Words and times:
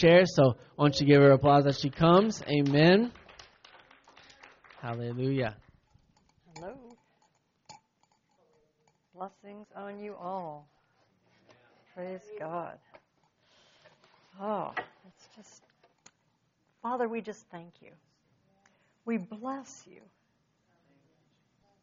Share. 0.00 0.24
So 0.24 0.56
why 0.76 0.84
don't 0.84 1.00
you 1.00 1.06
give 1.06 1.22
her 1.22 1.32
applause 1.32 1.66
as 1.66 1.78
she 1.78 1.90
comes? 1.90 2.42
Amen. 2.48 3.12
Hallelujah. 4.80 5.56
Hello. 6.54 6.74
Blessings 9.14 9.66
on 9.76 9.98
you 9.98 10.14
all. 10.14 10.66
Praise 11.94 12.22
God. 12.38 12.78
Oh, 14.40 14.72
it's 14.76 15.28
just, 15.36 15.62
Father, 16.82 17.06
we 17.06 17.20
just 17.20 17.44
thank 17.50 17.74
you. 17.82 17.90
We 19.04 19.18
bless 19.18 19.84
you. 19.86 20.00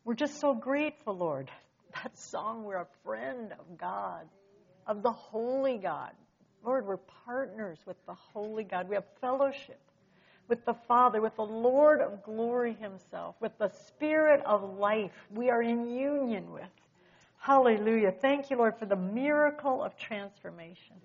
We're 0.06 0.16
just 0.16 0.40
so 0.40 0.56
grateful, 0.56 1.16
Lord. 1.16 1.52
That 2.04 2.18
song, 2.18 2.64
we're 2.64 2.78
a 2.78 2.88
friend 3.04 3.54
of 3.60 3.78
God, 3.78 4.28
of 4.88 5.04
the 5.04 5.12
Holy 5.12 5.78
God. 5.78 6.12
Lord, 6.66 6.86
we're 6.86 6.98
partners 7.26 7.78
with 7.86 7.98
the 8.06 8.14
Holy 8.14 8.64
God. 8.64 8.90
We 8.90 8.96
have 8.96 9.06
fellowship 9.22 9.80
with 10.48 10.64
the 10.66 10.76
Father, 10.88 11.22
with 11.22 11.36
the 11.36 11.44
Lord 11.44 12.02
of 12.02 12.24
glory 12.24 12.74
Himself, 12.74 13.36
with 13.42 13.58
the 13.58 13.70
Spirit 13.88 14.42
of 14.46 14.78
life. 14.78 15.12
We 15.34 15.50
are 15.50 15.62
in 15.62 15.90
union 15.90 16.52
with. 16.52 16.64
Hallelujah. 17.40 18.12
Thank 18.22 18.50
you, 18.50 18.58
Lord, 18.58 18.74
for 18.80 18.86
the 18.86 18.96
miracle 18.96 19.84
of 19.84 19.98
transformation. 19.98 20.96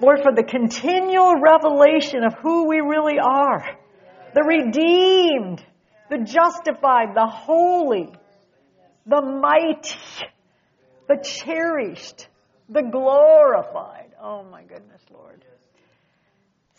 Lord, 0.00 0.20
for 0.22 0.32
the 0.34 0.42
continual 0.42 1.40
revelation 1.40 2.24
of 2.24 2.34
who 2.34 2.68
we 2.68 2.80
really 2.80 3.18
are 3.18 3.78
the 4.34 4.42
redeemed, 4.42 5.64
the 6.10 6.18
justified, 6.18 7.14
the 7.14 7.26
holy, 7.26 8.12
the 9.06 9.22
mighty, 9.22 9.96
the 11.08 11.16
cherished, 11.22 12.26
the 12.68 12.82
glorified. 12.82 14.03
Oh, 14.24 14.42
my 14.42 14.62
goodness, 14.62 15.02
Lord 15.12 15.44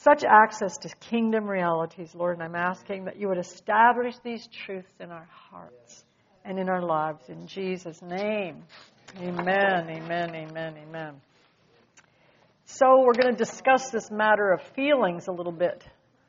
such 0.06 0.24
access 0.24 0.78
to 0.78 0.90
kingdom 1.10 1.48
realities, 1.48 2.14
Lord, 2.14 2.36
and 2.36 2.44
I'm 2.44 2.56
asking 2.56 3.06
that 3.06 3.18
you 3.20 3.28
would 3.28 3.40
establish 3.40 4.14
these 4.24 4.48
truths 4.66 4.94
in 5.00 5.12
our 5.12 5.28
hearts 5.50 6.04
and 6.44 6.60
in 6.60 6.70
our 6.70 6.82
lives. 6.82 7.28
In 7.28 7.48
Jesus' 7.48 8.02
name. 8.04 8.64
Amen, 9.18 9.90
amen, 9.90 10.36
amen, 10.36 10.76
amen. 10.88 11.16
So, 12.68 13.02
we're 13.04 13.14
going 13.14 13.36
to 13.36 13.38
discuss 13.38 13.90
this 13.90 14.12
matter 14.12 14.52
of 14.52 14.62
feelings 14.76 15.28
a 15.28 15.32
little 15.32 15.52
bit 15.52 15.84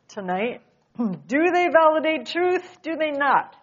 tonight. 0.09 0.63
Do 0.97 1.39
they 1.53 1.69
validate 1.71 2.27
truth? 2.27 2.65
Do 2.83 2.97
they 2.97 3.11
not 3.11 3.55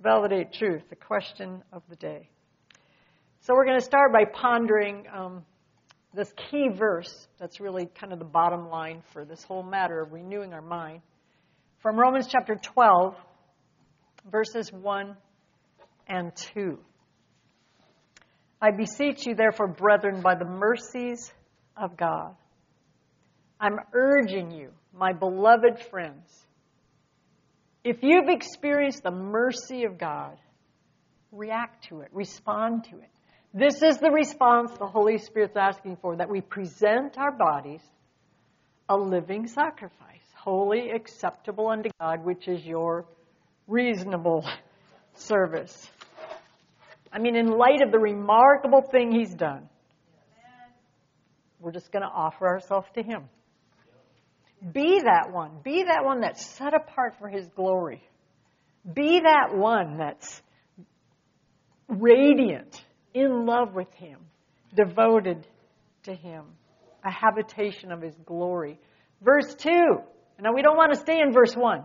validate 0.00 0.52
truth? 0.52 0.82
The 0.90 0.96
question 0.96 1.62
of 1.72 1.82
the 1.88 1.96
day. 1.96 2.28
So, 3.42 3.54
we're 3.54 3.66
going 3.66 3.78
to 3.78 3.84
start 3.84 4.12
by 4.12 4.24
pondering 4.24 5.04
um, 5.14 5.44
this 6.14 6.32
key 6.50 6.68
verse 6.68 7.28
that's 7.38 7.60
really 7.60 7.86
kind 7.86 8.12
of 8.12 8.18
the 8.18 8.24
bottom 8.24 8.68
line 8.68 9.02
for 9.12 9.24
this 9.24 9.42
whole 9.44 9.62
matter 9.62 10.00
of 10.00 10.12
renewing 10.12 10.52
our 10.52 10.62
mind 10.62 11.02
from 11.80 11.96
Romans 11.96 12.26
chapter 12.26 12.56
12, 12.56 13.14
verses 14.30 14.72
1 14.72 15.16
and 16.08 16.34
2. 16.54 16.78
I 18.60 18.72
beseech 18.72 19.26
you, 19.26 19.34
therefore, 19.34 19.68
brethren, 19.68 20.20
by 20.20 20.34
the 20.34 20.44
mercies 20.44 21.32
of 21.76 21.96
God, 21.96 22.34
I'm 23.60 23.78
urging 23.92 24.50
you, 24.50 24.70
my 24.92 25.12
beloved 25.12 25.80
friends, 25.90 26.46
if 27.84 28.02
you've 28.02 28.28
experienced 28.28 29.04
the 29.04 29.10
mercy 29.10 29.84
of 29.84 29.98
God, 29.98 30.36
react 31.30 31.88
to 31.88 32.00
it, 32.00 32.08
respond 32.12 32.84
to 32.90 32.96
it. 32.96 33.10
This 33.54 33.82
is 33.82 33.96
the 33.96 34.10
response 34.10 34.72
the 34.78 34.86
Holy 34.86 35.18
Spirit's 35.18 35.56
asking 35.56 35.96
for 36.02 36.16
that 36.16 36.28
we 36.28 36.40
present 36.42 37.16
our 37.16 37.32
bodies 37.32 37.80
a 38.90 38.96
living 38.96 39.46
sacrifice, 39.46 40.22
holy, 40.34 40.90
acceptable 40.90 41.68
unto 41.68 41.90
God, 41.98 42.24
which 42.24 42.46
is 42.46 42.64
your 42.64 43.06
reasonable 43.66 44.44
service. 45.14 45.90
I 47.10 47.18
mean, 47.18 47.36
in 47.36 47.48
light 47.48 47.80
of 47.82 47.90
the 47.90 47.98
remarkable 47.98 48.82
thing 48.82 49.12
He's 49.12 49.34
done, 49.34 49.68
we're 51.58 51.72
just 51.72 51.90
going 51.90 52.02
to 52.02 52.08
offer 52.08 52.46
ourselves 52.46 52.86
to 52.94 53.02
Him. 53.02 53.24
Be 54.72 55.00
that 55.04 55.32
one. 55.32 55.52
Be 55.64 55.84
that 55.84 56.04
one 56.04 56.20
that's 56.20 56.44
set 56.44 56.74
apart 56.74 57.14
for 57.18 57.28
His 57.28 57.46
glory. 57.56 58.02
Be 58.90 59.20
that 59.20 59.56
one 59.56 59.96
that's 59.96 60.42
radiant 61.88 62.82
in 63.20 63.46
love 63.46 63.74
with 63.74 63.92
Him, 63.94 64.18
devoted 64.74 65.46
to 66.04 66.14
Him, 66.14 66.44
a 67.04 67.10
habitation 67.10 67.92
of 67.92 68.02
His 68.02 68.14
glory. 68.24 68.78
Verse 69.22 69.54
2. 69.54 69.70
Now, 70.40 70.52
we 70.54 70.62
don't 70.62 70.76
want 70.76 70.92
to 70.92 71.00
stay 71.00 71.20
in 71.20 71.32
verse 71.32 71.56
1. 71.56 71.84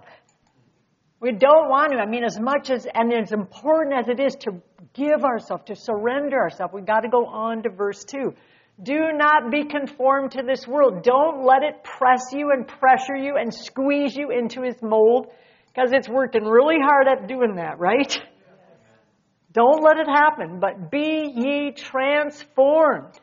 We 1.20 1.32
don't 1.32 1.70
want 1.70 1.94
to. 1.94 2.00
I 2.00 2.06
mean, 2.06 2.24
as 2.24 2.40
much 2.40 2.70
as, 2.70 2.86
and 2.94 3.14
as 3.14 3.32
important 3.32 3.96
as 3.98 4.10
it 4.10 4.20
is 4.20 4.36
to 4.42 4.62
give 4.94 5.24
ourselves, 5.24 5.64
to 5.68 5.76
surrender 5.76 6.38
ourselves, 6.38 6.74
we've 6.74 6.86
got 6.86 7.00
to 7.00 7.10
go 7.10 7.26
on 7.26 7.64
to 7.64 7.70
verse 7.70 8.04
2. 8.04 8.34
Do 8.82 9.12
not 9.14 9.52
be 9.52 9.66
conformed 9.66 10.32
to 10.32 10.44
this 10.44 10.68
world. 10.68 11.04
Don't 11.04 11.46
let 11.46 11.64
it 11.64 11.84
press 11.84 12.34
you 12.34 12.52
and 12.52 12.68
pressure 12.68 13.16
you 13.16 13.38
and 13.38 13.54
squeeze 13.54 14.16
you 14.16 14.32
into 14.32 14.64
its 14.64 14.82
mold, 14.82 15.28
because 15.68 15.92
it's 15.94 16.10
working 16.10 16.44
really 16.44 16.78
hard 16.80 17.08
at 17.08 17.28
doing 17.28 17.56
that, 17.56 17.80
right? 17.80 18.22
Don't 19.54 19.84
let 19.84 19.98
it 19.98 20.08
happen, 20.08 20.60
but 20.60 20.90
be 20.90 21.32
ye 21.36 21.72
transformed. 21.72 23.20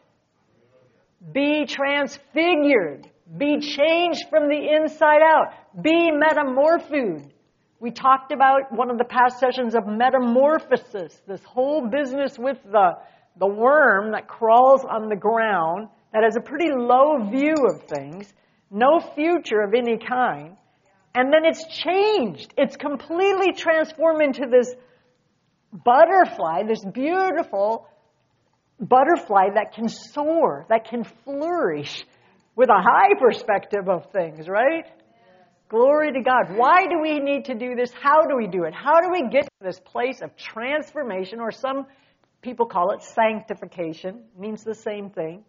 Be 1.33 1.67
transfigured. 1.67 3.11
Be 3.37 3.61
changed 3.61 4.25
from 4.31 4.49
the 4.49 4.77
inside 4.77 5.23
out. 5.23 5.53
Be 5.83 6.11
metamorphosed. 6.11 7.33
We 7.81 7.91
talked 7.91 8.33
about 8.33 8.73
one 8.73 8.91
of 8.91 8.99
the 8.99 9.05
past 9.05 9.39
sessions 9.39 9.75
of 9.75 9.87
metamorphosis, 9.87 11.21
this 11.27 11.43
whole 11.45 11.89
business 11.89 12.39
with 12.39 12.59
the, 12.65 12.91
the 13.39 13.47
worm 13.47 14.12
that 14.12 14.29
crawls 14.29 14.85
on 14.85 15.09
the 15.09 15.17
ground, 15.17 15.89
that 16.12 16.23
has 16.23 16.37
a 16.37 16.41
pretty 16.41 16.71
low 16.71 17.29
view 17.31 17.55
of 17.73 17.83
things, 17.85 18.33
no 18.71 19.01
future 19.15 19.62
of 19.62 19.73
any 19.75 19.97
kind, 19.97 20.57
and 21.15 21.33
then 21.33 21.45
it's 21.45 21.65
changed. 21.83 22.53
It's 22.57 22.77
completely 22.77 23.53
transformed 23.57 24.23
into 24.23 24.47
this 24.51 24.75
butterfly, 25.72 26.64
this 26.66 26.84
beautiful 26.84 27.86
butterfly 28.81 29.50
that 29.54 29.75
can 29.75 29.88
soar, 29.88 30.66
that 30.69 30.88
can 30.88 31.04
flourish 31.25 32.04
with 32.56 32.69
a 32.69 32.82
high 32.82 33.14
perspective 33.19 33.88
of 33.88 34.10
things, 34.12 34.48
right? 34.48 34.86
Glory 35.69 36.12
to 36.12 36.20
God. 36.20 36.56
Why 36.56 36.86
do 36.86 36.98
we 37.00 37.20
need 37.20 37.44
to 37.44 37.54
do 37.54 37.76
this? 37.76 37.92
How 37.92 38.22
do 38.22 38.36
we 38.36 38.48
do 38.48 38.64
it? 38.64 38.75
How 38.75 39.00
do 39.00 39.10
we 39.10 39.28
get 39.31 39.44
to 39.44 39.64
this 39.64 39.78
place 39.78 40.20
of 40.20 40.36
transformation, 40.36 41.41
or 41.41 41.52
some 41.52 41.87
people 42.43 42.66
call 42.66 42.90
it 42.90 43.02
sanctification, 43.02 44.25
means 44.37 44.64
the 44.64 44.75
same 44.75 45.11
thing, 45.11 45.44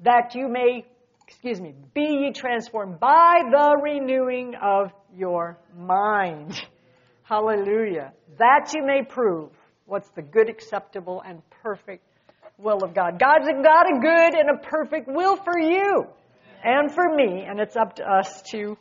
that 0.00 0.34
you 0.34 0.48
may, 0.48 0.86
excuse 1.28 1.60
me, 1.60 1.74
be 1.94 2.00
ye 2.00 2.32
transformed 2.32 2.98
by 2.98 3.42
the 3.50 3.76
renewing 3.82 4.54
of 4.62 4.90
your 5.14 5.58
mind. 5.76 6.58
Hallelujah. 7.24 8.12
That 8.38 8.72
you 8.74 8.84
may 8.84 9.02
prove 9.02 9.50
what's 9.86 10.08
the 10.10 10.22
good, 10.22 10.48
acceptable, 10.50 11.22
and 11.26 11.42
perfect 11.62 12.04
will 12.58 12.84
of 12.84 12.94
God. 12.94 13.18
God's 13.18 13.46
got 13.46 13.86
a 13.90 13.98
good 14.00 14.38
and 14.38 14.50
a 14.50 14.62
perfect 14.62 15.08
will 15.08 15.36
for 15.36 15.58
you 15.58 16.04
and 16.62 16.92
for 16.92 17.14
me, 17.14 17.44
and 17.46 17.58
it's 17.60 17.76
up 17.76 17.96
to 17.96 18.04
us 18.04 18.42
to, 18.50 18.76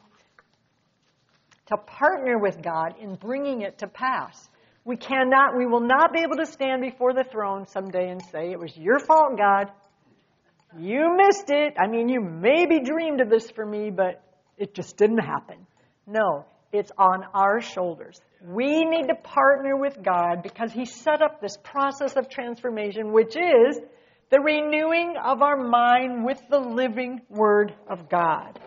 to 1.67 1.77
partner 1.77 2.37
with 2.37 2.61
God 2.61 2.95
in 2.99 3.15
bringing 3.15 3.61
it 3.61 3.79
to 3.79 3.87
pass. 3.87 4.49
We 4.85 4.97
cannot, 4.97 5.57
we 5.57 5.65
will 5.65 5.85
not 5.85 6.11
be 6.11 6.19
able 6.19 6.35
to 6.37 6.45
stand 6.45 6.81
before 6.81 7.13
the 7.13 7.23
throne 7.23 7.67
someday 7.67 8.09
and 8.09 8.21
say, 8.31 8.51
It 8.51 8.59
was 8.59 8.75
your 8.75 8.99
fault, 8.99 9.37
God. 9.37 9.71
You 10.77 11.15
missed 11.15 11.49
it. 11.49 11.75
I 11.81 11.87
mean, 11.87 12.09
you 12.09 12.19
maybe 12.19 12.81
dreamed 12.81 13.21
of 13.21 13.29
this 13.29 13.49
for 13.51 13.65
me, 13.65 13.89
but 13.89 14.21
it 14.57 14.73
just 14.73 14.97
didn't 14.97 15.19
happen. 15.19 15.65
No, 16.05 16.45
It's 16.73 16.91
on 16.97 17.23
our 17.35 17.61
shoulders. 17.61 18.19
We 18.43 18.83
need 18.83 19.07
to 19.07 19.15
partner 19.15 19.77
with 19.77 20.03
God 20.03 20.41
because 20.41 20.73
He 20.73 20.85
set 20.85 21.21
up 21.21 21.39
this 21.39 21.55
process 21.63 22.15
of 22.17 22.29
transformation, 22.29 23.13
which 23.13 23.35
is 23.37 23.79
the 24.31 24.39
renewing 24.39 25.15
of 25.23 25.43
our 25.43 25.55
mind 25.55 26.25
with 26.25 26.41
the 26.49 26.59
living 26.59 27.21
Word 27.29 27.75
of 27.87 28.09
God. 28.09 28.59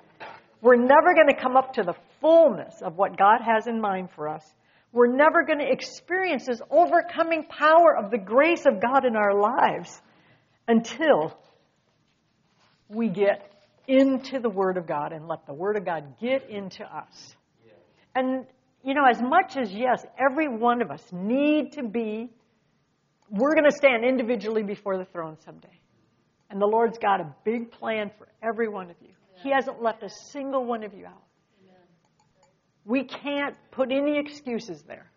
We're 0.63 0.77
never 0.77 1.15
going 1.15 1.29
to 1.29 1.35
come 1.39 1.57
up 1.57 1.75
to 1.75 1.83
the 1.83 1.95
fullness 2.21 2.81
of 2.81 2.97
what 2.97 3.19
God 3.19 3.41
has 3.45 3.67
in 3.67 3.81
mind 3.81 4.11
for 4.15 4.29
us. 4.29 4.45
We're 4.93 5.15
never 5.15 5.45
going 5.45 5.59
to 5.59 5.71
experience 5.71 6.47
this 6.47 6.63
overcoming 6.71 7.45
power 7.45 7.97
of 7.97 8.11
the 8.11 8.19
grace 8.19 8.65
of 8.67 8.81
God 8.81 9.05
in 9.05 9.17
our 9.17 9.35
lives 9.35 10.01
until 10.69 11.37
we 12.89 13.09
get 13.09 13.53
into 13.89 14.39
the 14.39 14.49
Word 14.49 14.77
of 14.77 14.87
God 14.87 15.13
and 15.13 15.29
let 15.29 15.47
the 15.47 15.55
Word 15.55 15.77
of 15.77 15.85
God 15.85 16.19
get 16.21 16.49
into 16.49 16.85
us. 16.85 17.36
And, 18.17 18.47
you 18.83 18.95
know, 18.95 19.05
as 19.05 19.21
much 19.21 19.59
as, 19.59 19.71
yes, 19.71 20.03
every 20.19 20.49
one 20.49 20.81
of 20.81 20.91
us 20.91 21.03
need 21.13 21.73
to 21.73 21.83
be, 21.83 22.31
we're 23.29 23.53
going 23.53 23.71
to 23.71 23.77
stand 23.77 24.07
individually 24.07 24.63
before 24.63 24.97
the 24.97 25.05
throne 25.05 25.37
someday. 25.45 25.79
And 26.49 26.61
the 26.61 26.67
Lord's 26.67 26.97
got 26.97 27.21
a 27.21 27.35
big 27.45 27.71
plan 27.71 28.11
for 28.17 28.27
every 28.43 28.69
one 28.69 28.89
of 28.91 28.97
you. 29.03 29.11
He 29.43 29.51
hasn't 29.51 29.83
left 29.83 30.03
a 30.03 30.09
single 30.33 30.65
one 30.65 30.83
of 30.83 30.95
you 30.95 31.05
out. 31.05 31.23
We 32.87 33.05
can't 33.05 33.55
put 33.71 33.93
any 33.93 34.19
excuses 34.19 34.83
there. 34.89 35.11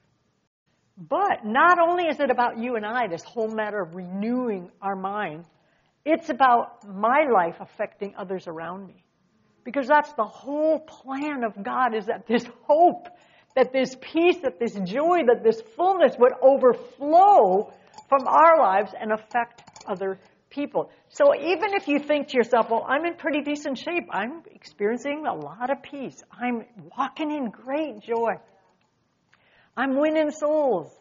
But 0.98 1.46
not 1.46 1.80
only 1.80 2.06
is 2.06 2.20
it 2.20 2.30
about 2.30 2.58
you 2.58 2.76
and 2.76 2.86
I, 2.86 3.08
this 3.08 3.24
whole 3.24 3.48
matter 3.48 3.82
of 3.82 3.96
renewing 3.96 4.72
our 4.82 4.96
mind, 4.96 5.46
it's 6.04 6.30
about 6.30 6.86
my 6.86 7.28
life 7.34 7.56
affecting 7.62 8.16
others 8.18 8.48
around 8.48 8.88
me. 8.88 9.06
Because 9.64 9.88
that's 9.88 10.12
the 10.14 10.26
whole 10.26 10.80
plan 10.80 11.44
of 11.44 11.64
God 11.64 11.94
is 11.96 12.06
that 12.06 12.28
this 12.28 12.46
hope, 12.64 13.08
that 13.56 13.72
this 13.74 13.96
peace, 14.00 14.38
that 14.44 14.60
this 14.60 14.74
joy, 14.74 15.20
that 15.28 15.44
this 15.44 15.62
fullness 15.76 16.16
would 16.18 16.34
overflow 16.42 17.72
from 18.08 18.28
our 18.28 18.60
lives 18.60 18.92
and 19.00 19.12
affect 19.12 19.62
other 19.86 20.20
people. 20.50 20.90
So 21.10 21.36
even 21.36 21.74
if 21.74 21.88
you 21.88 22.00
think 22.00 22.30
to 22.30 22.38
yourself, 22.38 22.70
well, 22.70 22.86
I'm 22.88 23.06
in 23.06 23.16
pretty 23.16 23.42
decent 23.42 23.78
shape, 23.78 24.08
I'm 24.12 24.44
experiencing 24.52 25.26
a 25.28 25.34
lot 25.34 25.70
of 25.70 25.84
peace, 25.84 26.24
I'm 26.32 26.66
walking 26.98 27.32
in 27.32 27.50
great 27.50 28.02
joy, 28.02 28.34
I'm 29.78 29.98
winning 29.98 30.32
souls. 30.32 30.92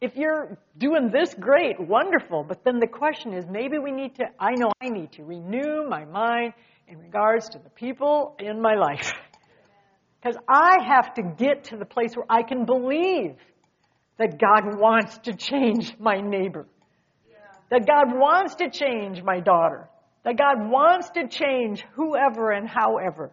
If 0.00 0.16
you're 0.16 0.56
doing 0.78 1.10
this 1.12 1.34
great, 1.34 1.78
wonderful, 1.78 2.42
but 2.42 2.64
then 2.64 2.78
the 2.78 2.86
question 2.86 3.34
is 3.34 3.44
maybe 3.46 3.78
we 3.78 3.92
need 3.92 4.14
to, 4.14 4.24
I 4.38 4.52
know 4.52 4.72
I 4.80 4.88
need 4.88 5.12
to 5.12 5.24
renew 5.24 5.86
my 5.86 6.06
mind 6.06 6.54
in 6.90 6.98
regards 6.98 7.48
to 7.50 7.58
the 7.58 7.70
people 7.70 8.34
in 8.38 8.60
my 8.60 8.74
life. 8.74 9.12
Because 10.20 10.36
I 10.48 10.78
have 10.86 11.14
to 11.14 11.22
get 11.22 11.64
to 11.64 11.76
the 11.76 11.86
place 11.86 12.14
where 12.14 12.26
I 12.28 12.42
can 12.42 12.66
believe 12.66 13.36
that 14.18 14.38
God 14.38 14.78
wants 14.78 15.16
to 15.18 15.34
change 15.34 15.94
my 15.98 16.20
neighbor 16.20 16.66
that 17.70 17.86
God 17.86 18.18
wants 18.18 18.56
to 18.56 18.68
change 18.68 19.22
my 19.22 19.40
daughter, 19.40 19.88
that 20.24 20.36
God 20.36 20.68
wants 20.68 21.10
to 21.10 21.28
change 21.28 21.84
whoever 21.94 22.50
and 22.50 22.68
however. 22.68 23.30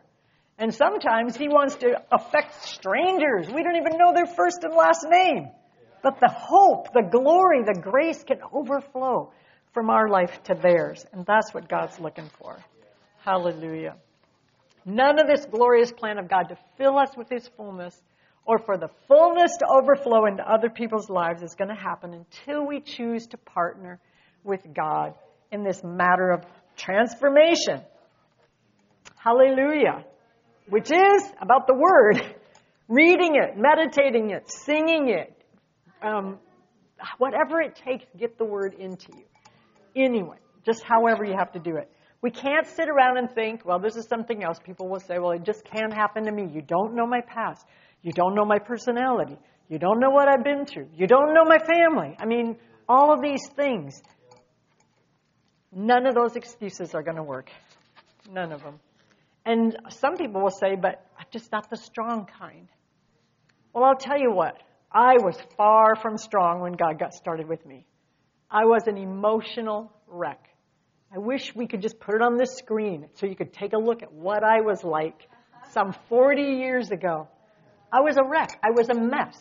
And 0.59 0.73
sometimes 0.73 1.35
He 1.35 1.47
wants 1.47 1.75
to 1.77 2.01
affect 2.11 2.63
strangers. 2.63 3.47
We 3.47 3.63
don't 3.63 3.75
even 3.75 3.97
know 3.97 4.13
their 4.13 4.25
first 4.25 4.63
and 4.63 4.73
last 4.73 5.05
name. 5.09 5.49
But 6.03 6.19
the 6.19 6.29
hope, 6.31 6.93
the 6.93 7.07
glory, 7.11 7.63
the 7.63 7.79
grace 7.79 8.23
can 8.23 8.39
overflow 8.53 9.31
from 9.73 9.89
our 9.89 10.07
life 10.07 10.41
to 10.45 10.53
theirs. 10.55 11.05
And 11.11 11.25
that's 11.25 11.53
what 11.53 11.67
God's 11.67 11.99
looking 11.99 12.29
for. 12.39 12.57
Hallelujah. 13.27 13.97
None 14.85 15.19
of 15.19 15.27
this 15.27 15.45
glorious 15.51 15.91
plan 15.91 16.17
of 16.17 16.29
God 16.29 16.43
to 16.43 16.57
fill 16.77 16.97
us 16.97 17.09
with 17.17 17.27
His 17.29 17.45
fullness 17.57 17.93
or 18.45 18.57
for 18.57 18.77
the 18.77 18.87
fullness 19.09 19.51
to 19.59 19.65
overflow 19.67 20.27
into 20.27 20.49
other 20.49 20.69
people's 20.69 21.09
lives 21.09 21.43
is 21.43 21.53
going 21.53 21.67
to 21.67 21.75
happen 21.75 22.13
until 22.13 22.65
we 22.65 22.79
choose 22.79 23.27
to 23.27 23.37
partner 23.37 23.99
with 24.45 24.61
God 24.73 25.13
in 25.51 25.65
this 25.65 25.83
matter 25.83 26.31
of 26.31 26.45
transformation. 26.77 27.81
Hallelujah. 29.17 30.05
Which 30.69 30.89
is 30.89 31.23
about 31.41 31.67
the 31.67 31.73
Word. 31.73 32.35
Reading 32.87 33.35
it, 33.35 33.57
meditating 33.57 34.29
it, 34.29 34.49
singing 34.49 35.09
it. 35.09 35.33
Um, 36.01 36.39
whatever 37.17 37.59
it 37.59 37.75
takes, 37.75 38.05
get 38.17 38.37
the 38.37 38.45
Word 38.45 38.73
into 38.79 39.11
you. 39.17 39.25
Anyway, 40.01 40.37
just 40.65 40.81
however 40.81 41.25
you 41.25 41.35
have 41.37 41.51
to 41.51 41.59
do 41.59 41.75
it. 41.75 41.91
We 42.27 42.31
can't 42.31 42.67
sit 42.67 42.89
around 42.89 43.15
and 43.15 43.31
think, 43.31 43.63
well, 43.63 43.79
this 43.79 43.95
is 43.95 44.05
something 44.09 44.43
else. 44.43 44.59
People 44.59 44.89
will 44.89 44.99
say, 44.99 45.17
well, 45.17 45.31
it 45.31 45.45
just 45.45 45.63
can't 45.63 45.93
happen 45.93 46.25
to 46.25 46.31
me. 46.33 46.45
You 46.53 46.61
don't 46.61 46.93
know 46.93 47.07
my 47.07 47.21
past. 47.21 47.65
You 48.01 48.11
don't 48.11 48.35
know 48.35 48.43
my 48.43 48.59
personality. 48.59 49.37
You 49.69 49.79
don't 49.79 50.01
know 50.01 50.09
what 50.09 50.27
I've 50.27 50.43
been 50.43 50.65
through. 50.65 50.89
You 50.93 51.07
don't 51.07 51.33
know 51.33 51.45
my 51.45 51.57
family. 51.57 52.17
I 52.19 52.25
mean, 52.25 52.57
all 52.89 53.13
of 53.13 53.21
these 53.21 53.47
things. 53.55 54.01
None 55.71 56.05
of 56.05 56.15
those 56.15 56.35
excuses 56.35 56.93
are 56.93 57.01
going 57.01 57.15
to 57.15 57.23
work. 57.23 57.49
None 58.29 58.51
of 58.51 58.61
them. 58.61 58.81
And 59.45 59.77
some 59.87 60.17
people 60.17 60.41
will 60.41 60.51
say, 60.51 60.75
but 60.75 61.07
I'm 61.17 61.27
just 61.31 61.49
not 61.53 61.69
the 61.69 61.77
strong 61.77 62.27
kind. 62.37 62.67
Well, 63.71 63.85
I'll 63.85 63.95
tell 63.95 64.19
you 64.19 64.33
what. 64.33 64.61
I 64.91 65.13
was 65.13 65.37
far 65.55 65.95
from 65.95 66.17
strong 66.17 66.59
when 66.59 66.73
God 66.73 66.99
got 66.99 67.13
started 67.13 67.47
with 67.47 67.65
me. 67.65 67.85
I 68.51 68.65
was 68.65 68.83
an 68.85 68.97
emotional 68.97 69.93
wreck. 70.07 70.49
I 71.13 71.19
wish 71.19 71.55
we 71.55 71.67
could 71.67 71.81
just 71.81 71.99
put 71.99 72.15
it 72.15 72.21
on 72.21 72.37
the 72.37 72.45
screen 72.45 73.07
so 73.15 73.25
you 73.25 73.35
could 73.35 73.53
take 73.53 73.73
a 73.73 73.77
look 73.77 74.03
at 74.03 74.11
what 74.11 74.43
I 74.43 74.61
was 74.61 74.83
like 74.83 75.27
some 75.71 75.93
40 76.09 76.41
years 76.41 76.91
ago. 76.91 77.27
I 77.91 78.01
was 78.01 78.17
a 78.17 78.23
wreck. 78.23 78.59
I 78.63 78.71
was 78.71 78.89
a 78.89 78.93
mess. 78.93 79.37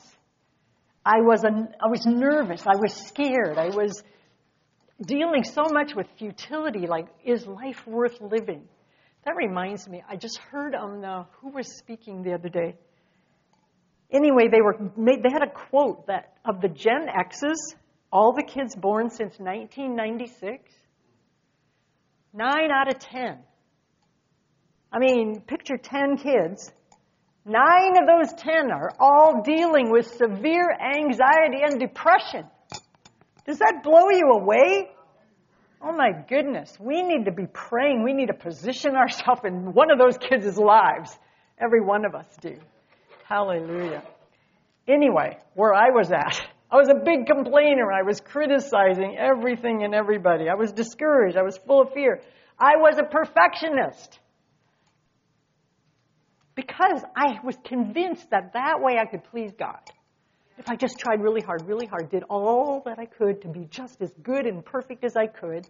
I 1.04 1.20
was, 1.20 1.44
a, 1.44 1.48
I 1.48 1.88
was 1.88 2.06
nervous. 2.06 2.62
I 2.66 2.76
was 2.76 2.94
scared. 2.94 3.58
I 3.58 3.68
was 3.68 4.02
dealing 5.04 5.44
so 5.44 5.64
much 5.72 5.94
with 5.94 6.06
futility, 6.18 6.86
like, 6.86 7.06
is 7.24 7.46
life 7.46 7.86
worth 7.86 8.20
living? 8.20 8.64
That 9.24 9.36
reminds 9.36 9.88
me, 9.88 10.02
I 10.08 10.16
just 10.16 10.38
heard 10.38 10.74
on 10.74 11.00
the, 11.00 11.26
who 11.40 11.50
was 11.50 11.76
speaking 11.78 12.22
the 12.22 12.34
other 12.34 12.48
day. 12.48 12.76
Anyway, 14.10 14.48
they 14.50 14.62
were 14.62 14.92
made, 14.96 15.22
they 15.22 15.30
had 15.32 15.42
a 15.42 15.50
quote 15.50 16.06
that 16.06 16.34
of 16.44 16.60
the 16.60 16.68
Gen 16.68 17.08
X's, 17.08 17.74
all 18.12 18.32
the 18.32 18.44
kids 18.44 18.76
born 18.76 19.10
since 19.10 19.38
1996, 19.38 20.72
nine 22.36 22.70
out 22.70 22.88
of 22.88 22.98
ten. 22.98 23.38
I 24.92 24.98
mean, 24.98 25.40
picture 25.40 25.76
10 25.76 26.18
kids. 26.18 26.70
Nine 27.44 27.96
of 27.96 28.06
those 28.06 28.32
10 28.38 28.70
are 28.70 28.92
all 28.98 29.42
dealing 29.42 29.90
with 29.90 30.06
severe 30.06 30.70
anxiety 30.70 31.62
and 31.62 31.78
depression. 31.78 32.44
Does 33.46 33.58
that 33.58 33.82
blow 33.82 34.10
you 34.10 34.30
away? 34.40 34.90
Oh 35.82 35.92
my 35.92 36.10
goodness. 36.28 36.76
We 36.80 37.02
need 37.02 37.26
to 37.26 37.32
be 37.32 37.46
praying. 37.52 38.02
We 38.02 38.12
need 38.12 38.26
to 38.26 38.34
position 38.34 38.96
ourselves 38.96 39.42
in 39.44 39.72
one 39.72 39.90
of 39.90 39.98
those 39.98 40.18
kids' 40.18 40.56
lives. 40.56 41.16
Every 41.58 41.80
one 41.80 42.04
of 42.04 42.14
us 42.14 42.26
do. 42.40 42.56
Hallelujah. 43.24 44.02
Anyway, 44.88 45.38
where 45.54 45.74
I 45.74 45.90
was 45.90 46.10
at, 46.12 46.40
I 46.70 46.76
was 46.76 46.88
a 46.88 46.94
big 46.94 47.26
complainer. 47.26 47.92
I 47.92 48.02
was 48.02 48.20
criticizing 48.20 49.16
everything 49.16 49.84
and 49.84 49.94
everybody. 49.94 50.48
I 50.48 50.54
was 50.54 50.72
discouraged. 50.72 51.36
I 51.36 51.42
was 51.42 51.58
full 51.66 51.82
of 51.82 51.92
fear. 51.92 52.20
I 52.58 52.76
was 52.76 52.98
a 52.98 53.04
perfectionist. 53.04 54.18
Because 56.56 57.02
I 57.14 57.38
was 57.44 57.56
convinced 57.64 58.30
that 58.30 58.54
that 58.54 58.80
way 58.80 58.98
I 58.98 59.04
could 59.04 59.24
please 59.24 59.52
God. 59.58 59.78
If 60.58 60.70
I 60.70 60.74
just 60.74 60.98
tried 60.98 61.20
really 61.20 61.42
hard, 61.42 61.66
really 61.66 61.86
hard, 61.86 62.10
did 62.10 62.24
all 62.30 62.82
that 62.86 62.98
I 62.98 63.04
could 63.04 63.42
to 63.42 63.48
be 63.48 63.66
just 63.70 64.00
as 64.00 64.10
good 64.22 64.46
and 64.46 64.64
perfect 64.64 65.04
as 65.04 65.14
I 65.14 65.26
could, 65.26 65.68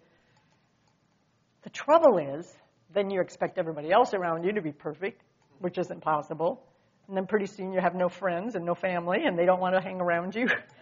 the 1.64 1.70
trouble 1.70 2.18
is, 2.18 2.46
then 2.94 3.10
you 3.10 3.20
expect 3.20 3.58
everybody 3.58 3.90
else 3.90 4.14
around 4.14 4.44
you 4.44 4.52
to 4.52 4.62
be 4.62 4.70
perfect, 4.70 5.22
which 5.58 5.76
isn't 5.76 6.00
possible. 6.02 6.62
And 7.08 7.16
then 7.16 7.26
pretty 7.26 7.46
soon 7.46 7.72
you 7.72 7.80
have 7.80 7.96
no 7.96 8.08
friends 8.08 8.54
and 8.54 8.64
no 8.64 8.74
family, 8.74 9.24
and 9.24 9.36
they 9.36 9.44
don't 9.44 9.60
want 9.60 9.74
to 9.74 9.82
hang 9.82 10.00
around 10.00 10.36
you. 10.36 10.46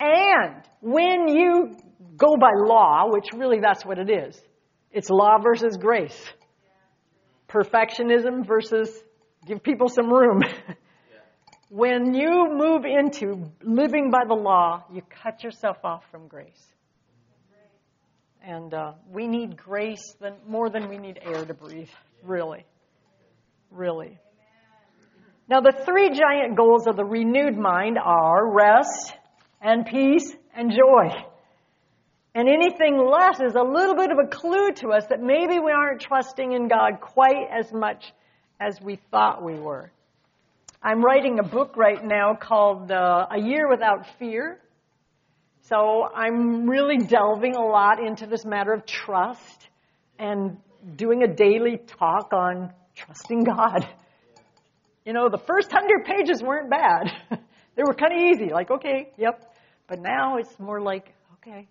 And 0.00 0.62
when 0.80 1.28
you 1.28 1.76
go 2.16 2.36
by 2.40 2.52
law, 2.56 3.04
which 3.10 3.26
really 3.36 3.60
that's 3.60 3.84
what 3.84 3.98
it 3.98 4.10
is, 4.10 4.40
it's 4.90 5.10
law 5.10 5.38
versus 5.42 5.76
grace. 5.76 6.18
Perfectionism 7.48 8.46
versus 8.46 8.90
give 9.46 9.62
people 9.62 9.88
some 9.88 10.10
room. 10.10 10.40
when 11.68 12.14
you 12.14 12.48
move 12.50 12.84
into 12.84 13.50
living 13.62 14.10
by 14.10 14.24
the 14.26 14.34
law, 14.34 14.84
you 14.92 15.02
cut 15.22 15.44
yourself 15.44 15.76
off 15.84 16.02
from 16.10 16.28
grace. 16.28 16.66
And 18.42 18.72
uh, 18.72 18.92
we 19.06 19.28
need 19.28 19.56
grace 19.56 20.14
than, 20.18 20.34
more 20.48 20.70
than 20.70 20.88
we 20.88 20.96
need 20.96 21.18
air 21.20 21.44
to 21.44 21.52
breathe, 21.52 21.90
really. 22.22 22.64
Really. 23.70 24.18
Now, 25.46 25.60
the 25.60 25.72
three 25.84 26.08
giant 26.08 26.56
goals 26.56 26.86
of 26.86 26.96
the 26.96 27.04
renewed 27.04 27.58
mind 27.58 27.98
are 28.02 28.50
rest 28.50 29.14
and 29.60 29.86
peace 29.86 30.34
and 30.54 30.70
joy. 30.70 31.08
And 32.34 32.48
anything 32.48 32.96
less 32.96 33.40
is 33.40 33.54
a 33.54 33.62
little 33.62 33.96
bit 33.96 34.10
of 34.10 34.18
a 34.18 34.26
clue 34.28 34.72
to 34.76 34.92
us 34.92 35.04
that 35.10 35.20
maybe 35.20 35.58
we 35.58 35.72
aren't 35.72 36.00
trusting 36.00 36.52
in 36.52 36.68
God 36.68 37.00
quite 37.00 37.48
as 37.50 37.72
much 37.72 38.12
as 38.60 38.80
we 38.80 38.98
thought 39.10 39.42
we 39.42 39.54
were. 39.54 39.90
I'm 40.82 41.04
writing 41.04 41.38
a 41.38 41.42
book 41.42 41.76
right 41.76 42.02
now 42.02 42.34
called 42.34 42.90
uh, 42.90 43.26
A 43.30 43.40
Year 43.40 43.68
Without 43.68 44.06
Fear. 44.18 44.60
So 45.62 46.08
I'm 46.14 46.68
really 46.68 46.98
delving 46.98 47.56
a 47.56 47.62
lot 47.62 48.02
into 48.04 48.26
this 48.26 48.44
matter 48.44 48.72
of 48.72 48.86
trust 48.86 49.68
and 50.18 50.56
doing 50.96 51.22
a 51.22 51.28
daily 51.28 51.78
talk 51.78 52.32
on 52.32 52.72
trusting 52.94 53.44
God. 53.44 53.86
You 55.04 55.12
know, 55.12 55.28
the 55.28 55.38
first 55.38 55.70
hundred 55.72 56.04
pages 56.04 56.42
weren't 56.42 56.70
bad. 56.70 57.12
they 57.76 57.82
were 57.82 57.94
kind 57.94 58.12
of 58.12 58.20
easy, 58.20 58.52
like, 58.52 58.70
okay, 58.70 59.10
yep. 59.16 59.49
But 59.90 59.98
now 60.00 60.36
it's 60.36 60.56
more 60.60 60.80
like, 60.80 61.12
okay, 61.34 61.66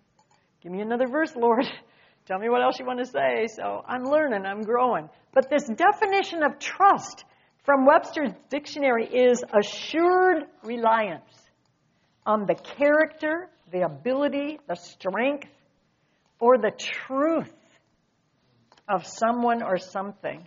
give 0.62 0.74
me 0.74 0.82
another 0.82 1.08
verse, 1.08 1.34
Lord. 1.38 1.66
Tell 2.26 2.38
me 2.38 2.50
what 2.50 2.62
else 2.62 2.78
you 2.78 2.86
want 2.86 3.00
to 3.00 3.06
say. 3.06 3.48
So 3.48 3.82
I'm 3.88 4.04
learning, 4.04 4.46
I'm 4.46 4.62
growing. 4.62 5.10
But 5.34 5.50
this 5.50 5.64
definition 5.64 6.44
of 6.44 6.60
trust 6.60 7.24
from 7.64 7.86
Webster's 7.86 8.32
dictionary 8.50 9.06
is 9.06 9.42
assured 9.58 10.44
reliance 10.66 11.32
on 12.26 12.46
the 12.46 12.56
character, 12.56 13.50
the 13.72 13.84
ability, 13.86 14.60
the 14.68 14.76
strength, 14.76 15.48
or 16.42 16.58
the 16.58 16.72
truth 16.78 17.54
of 18.90 19.08
someone 19.08 19.64
or 19.64 19.78
something. 19.78 20.44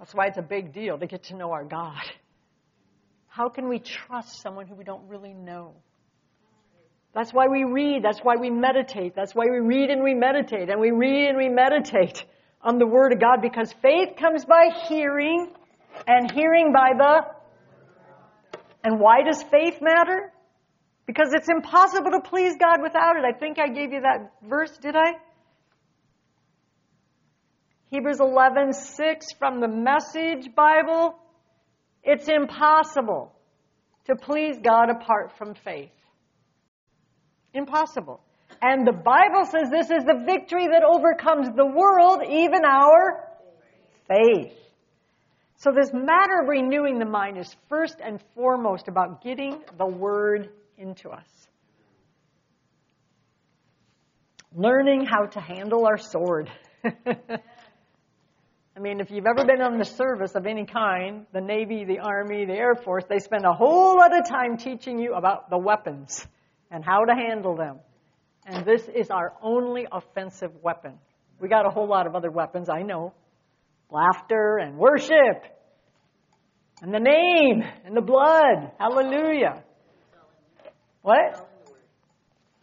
That's 0.00 0.12
why 0.12 0.26
it's 0.26 0.38
a 0.38 0.42
big 0.42 0.72
deal 0.72 0.98
to 0.98 1.06
get 1.06 1.22
to 1.24 1.36
know 1.36 1.52
our 1.52 1.64
God. 1.64 2.02
How 3.28 3.48
can 3.48 3.68
we 3.68 3.78
trust 3.78 4.42
someone 4.42 4.66
who 4.66 4.74
we 4.74 4.82
don't 4.82 5.06
really 5.08 5.34
know? 5.34 5.74
That's 7.14 7.32
why 7.32 7.48
we 7.48 7.64
read. 7.64 8.04
That's 8.04 8.20
why 8.20 8.36
we 8.36 8.50
meditate. 8.50 9.14
That's 9.16 9.34
why 9.34 9.46
we 9.50 9.58
read 9.58 9.90
and 9.90 10.02
we 10.02 10.14
meditate. 10.14 10.68
And 10.68 10.80
we 10.80 10.92
read 10.92 11.28
and 11.28 11.36
we 11.36 11.48
meditate 11.48 12.24
on 12.62 12.78
the 12.78 12.86
Word 12.86 13.12
of 13.12 13.20
God 13.20 13.42
because 13.42 13.72
faith 13.82 14.16
comes 14.16 14.44
by 14.44 14.70
hearing 14.88 15.50
and 16.06 16.30
hearing 16.30 16.72
by 16.72 16.92
the. 16.96 17.26
And 18.84 19.00
why 19.00 19.22
does 19.22 19.42
faith 19.42 19.78
matter? 19.82 20.32
Because 21.06 21.32
it's 21.34 21.48
impossible 21.48 22.12
to 22.12 22.20
please 22.20 22.54
God 22.56 22.80
without 22.80 23.16
it. 23.16 23.24
I 23.24 23.36
think 23.36 23.58
I 23.58 23.68
gave 23.68 23.92
you 23.92 24.02
that 24.02 24.32
verse, 24.48 24.76
did 24.78 24.94
I? 24.94 25.14
Hebrews 27.90 28.20
11:6 28.20 29.32
from 29.36 29.60
the 29.60 29.66
Message 29.66 30.54
Bible. 30.54 31.18
It's 32.04 32.28
impossible 32.28 33.32
to 34.06 34.14
please 34.14 34.58
God 34.62 34.90
apart 34.90 35.32
from 35.36 35.54
faith. 35.54 35.90
Impossible. 37.54 38.20
And 38.62 38.86
the 38.86 38.92
Bible 38.92 39.44
says 39.46 39.70
this 39.70 39.90
is 39.90 40.04
the 40.04 40.22
victory 40.26 40.66
that 40.68 40.82
overcomes 40.84 41.48
the 41.54 41.66
world, 41.66 42.22
even 42.28 42.64
our 42.64 43.26
faith. 44.06 44.52
So, 45.56 45.72
this 45.72 45.90
matter 45.92 46.40
of 46.42 46.48
renewing 46.48 46.98
the 46.98 47.06
mind 47.06 47.38
is 47.38 47.54
first 47.68 47.96
and 48.02 48.20
foremost 48.34 48.88
about 48.88 49.22
getting 49.22 49.62
the 49.78 49.86
Word 49.86 50.50
into 50.78 51.10
us. 51.10 51.26
Learning 54.54 55.04
how 55.06 55.26
to 55.26 55.40
handle 55.40 55.86
our 55.86 55.98
sword. 55.98 56.50
I 56.84 58.80
mean, 58.80 59.00
if 59.00 59.10
you've 59.10 59.26
ever 59.26 59.44
been 59.44 59.60
on 59.60 59.78
the 59.78 59.84
service 59.84 60.34
of 60.34 60.46
any 60.46 60.64
kind, 60.64 61.26
the 61.32 61.40
Navy, 61.40 61.84
the 61.84 61.98
Army, 61.98 62.46
the 62.46 62.54
Air 62.54 62.74
Force, 62.74 63.04
they 63.08 63.18
spend 63.18 63.44
a 63.44 63.52
whole 63.52 63.96
lot 63.96 64.18
of 64.18 64.26
time 64.26 64.56
teaching 64.56 64.98
you 64.98 65.14
about 65.14 65.50
the 65.50 65.58
weapons 65.58 66.26
and 66.70 66.84
how 66.84 67.04
to 67.04 67.14
handle 67.14 67.56
them. 67.56 67.78
And 68.46 68.64
this 68.64 68.82
is 68.88 69.10
our 69.10 69.34
only 69.42 69.86
offensive 69.90 70.52
weapon. 70.62 70.98
We 71.40 71.48
got 71.48 71.66
a 71.66 71.70
whole 71.70 71.88
lot 71.88 72.06
of 72.06 72.14
other 72.14 72.30
weapons, 72.30 72.68
I 72.68 72.82
know. 72.82 73.12
Laughter 73.90 74.58
and 74.58 74.76
worship. 74.76 75.44
And 76.82 76.94
the 76.94 77.00
name 77.00 77.62
and 77.84 77.96
the 77.96 78.00
blood. 78.00 78.72
Hallelujah. 78.78 79.62
What? 81.02 81.48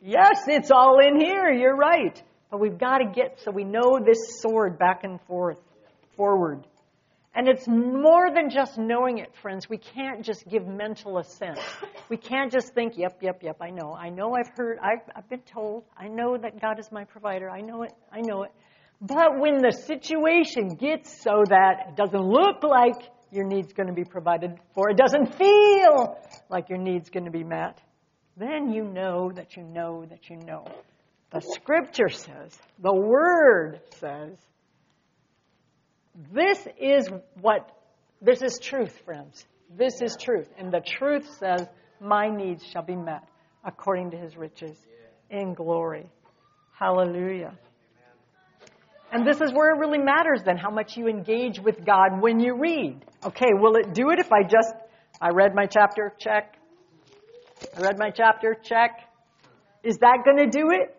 Yes, 0.01 0.43
it's 0.47 0.71
all 0.71 0.99
in 0.99 1.19
here. 1.19 1.51
You're 1.51 1.75
right. 1.75 2.21
But 2.49 2.59
we've 2.59 2.77
got 2.77 2.99
to 2.99 3.05
get 3.13 3.39
so 3.43 3.51
we 3.51 3.63
know 3.63 3.99
this 4.03 4.41
sword 4.41 4.79
back 4.79 5.03
and 5.03 5.19
forth, 5.21 5.57
forward. 6.15 6.65
And 7.37 7.47
it's 7.47 7.67
more 7.67 8.31
than 8.33 8.49
just 8.49 8.79
knowing 8.79 9.19
it, 9.19 9.31
friends. 9.43 9.69
We 9.69 9.77
can't 9.77 10.25
just 10.25 10.47
give 10.49 10.65
mental 10.65 11.19
assent. 11.19 11.59
We 12.09 12.17
can't 12.17 12.51
just 12.51 12.73
think, 12.73 12.97
yep, 12.97 13.19
yep, 13.21 13.43
yep, 13.43 13.57
I 13.61 13.69
know. 13.69 13.93
I 13.93 14.09
know 14.09 14.33
I've 14.33 14.49
heard, 14.57 14.79
I've, 14.79 15.07
I've 15.15 15.29
been 15.29 15.41
told. 15.41 15.83
I 15.95 16.07
know 16.07 16.35
that 16.35 16.59
God 16.59 16.79
is 16.79 16.91
my 16.91 17.03
provider. 17.03 17.47
I 17.47 17.61
know 17.61 17.83
it. 17.83 17.93
I 18.11 18.21
know 18.21 18.41
it. 18.41 18.51
But 19.01 19.37
when 19.37 19.59
the 19.61 19.71
situation 19.71 20.69
gets 20.69 21.21
so 21.21 21.43
that 21.47 21.89
it 21.89 21.95
doesn't 21.95 22.19
look 22.19 22.63
like 22.63 23.03
your 23.29 23.45
need's 23.45 23.71
going 23.71 23.85
to 23.85 23.93
be 23.93 24.03
provided 24.03 24.57
for, 24.73 24.89
it 24.89 24.97
doesn't 24.97 25.35
feel 25.35 26.17
like 26.49 26.69
your 26.69 26.79
need's 26.79 27.11
going 27.11 27.25
to 27.25 27.31
be 27.31 27.43
met, 27.43 27.79
then 28.35 28.73
you 28.73 28.83
know 28.83 29.31
that 29.35 29.55
you 29.55 29.61
know 29.61 30.05
that 30.09 30.27
you 30.31 30.37
know. 30.37 30.65
The 31.29 31.41
scripture 31.41 32.09
says, 32.09 32.57
the 32.79 32.95
word 32.95 33.81
says, 33.99 34.37
this 36.33 36.67
is 36.79 37.09
what, 37.41 37.69
this 38.21 38.41
is 38.41 38.59
truth, 38.59 38.97
friends. 39.05 39.45
This 39.75 40.01
is 40.01 40.17
truth. 40.19 40.49
And 40.57 40.71
the 40.71 40.81
truth 40.81 41.27
says, 41.39 41.67
my 41.99 42.29
needs 42.29 42.65
shall 42.65 42.83
be 42.83 42.95
met 42.95 43.23
according 43.63 44.11
to 44.11 44.17
his 44.17 44.35
riches 44.35 44.77
in 45.29 45.53
glory. 45.53 46.09
Hallelujah. 46.77 47.57
And 49.11 49.25
this 49.25 49.39
is 49.39 49.51
where 49.53 49.73
it 49.73 49.79
really 49.79 49.99
matters 49.99 50.41
then, 50.45 50.57
how 50.57 50.69
much 50.69 50.97
you 50.97 51.07
engage 51.07 51.59
with 51.59 51.85
God 51.85 52.21
when 52.21 52.39
you 52.39 52.57
read. 52.59 53.05
Okay, 53.23 53.51
will 53.53 53.75
it 53.75 53.93
do 53.93 54.09
it 54.09 54.19
if 54.19 54.31
I 54.31 54.43
just, 54.43 54.73
I 55.21 55.29
read 55.29 55.55
my 55.55 55.65
chapter, 55.65 56.13
check. 56.19 56.55
I 57.75 57.81
read 57.81 57.97
my 57.97 58.09
chapter, 58.09 58.55
check. 58.61 59.09
Is 59.83 59.97
that 59.97 60.19
going 60.25 60.37
to 60.37 60.49
do 60.49 60.71
it? 60.71 60.95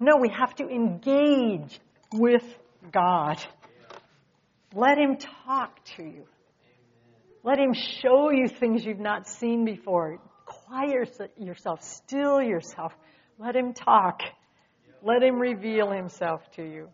No, 0.00 0.16
we 0.20 0.28
have 0.36 0.54
to 0.56 0.68
engage 0.68 1.78
with 2.12 2.44
God. 2.90 3.36
Let 4.74 4.98
Him 4.98 5.16
talk 5.46 5.84
to 5.96 6.02
you. 6.02 6.24
Let 7.42 7.58
Him 7.58 7.74
show 7.74 8.30
you 8.30 8.48
things 8.48 8.84
you've 8.84 8.98
not 8.98 9.26
seen 9.26 9.64
before. 9.64 10.18
Quiet 10.46 11.08
yourself, 11.36 11.82
still 11.82 12.40
yourself. 12.40 12.92
Let 13.38 13.56
Him 13.56 13.74
talk. 13.74 14.20
Let 15.02 15.22
Him 15.22 15.40
reveal 15.40 15.90
Himself 15.90 16.40
to 16.56 16.62
you. 16.62 16.88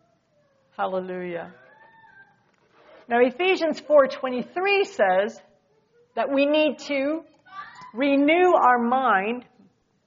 Hallelujah. 0.77 1.53
Now 3.07 3.19
Ephesians 3.21 3.81
4:23 3.81 4.85
says 4.85 5.41
that 6.15 6.31
we 6.31 6.45
need 6.45 6.79
to 6.87 7.23
renew 7.93 8.53
our 8.53 8.77
mind 8.77 9.45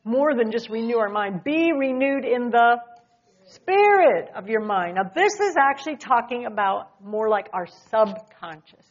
more 0.05 0.35
than 0.35 0.51
just 0.51 0.69
renew 0.69 0.99
our 0.99 1.09
mind. 1.09 1.45
Be 1.45 1.73
renewed 1.73 2.25
in 2.25 2.51
the 2.51 2.77
spirit 3.55 4.31
of 4.35 4.49
your 4.49 4.61
mind. 4.61 4.97
Now, 4.97 5.11
this 5.15 5.33
is 5.41 5.55
actually 5.57 5.97
talking 5.97 6.47
about 6.47 7.03
more 7.03 7.29
like 7.29 7.49
our 7.53 7.67
subconscious. 7.91 8.87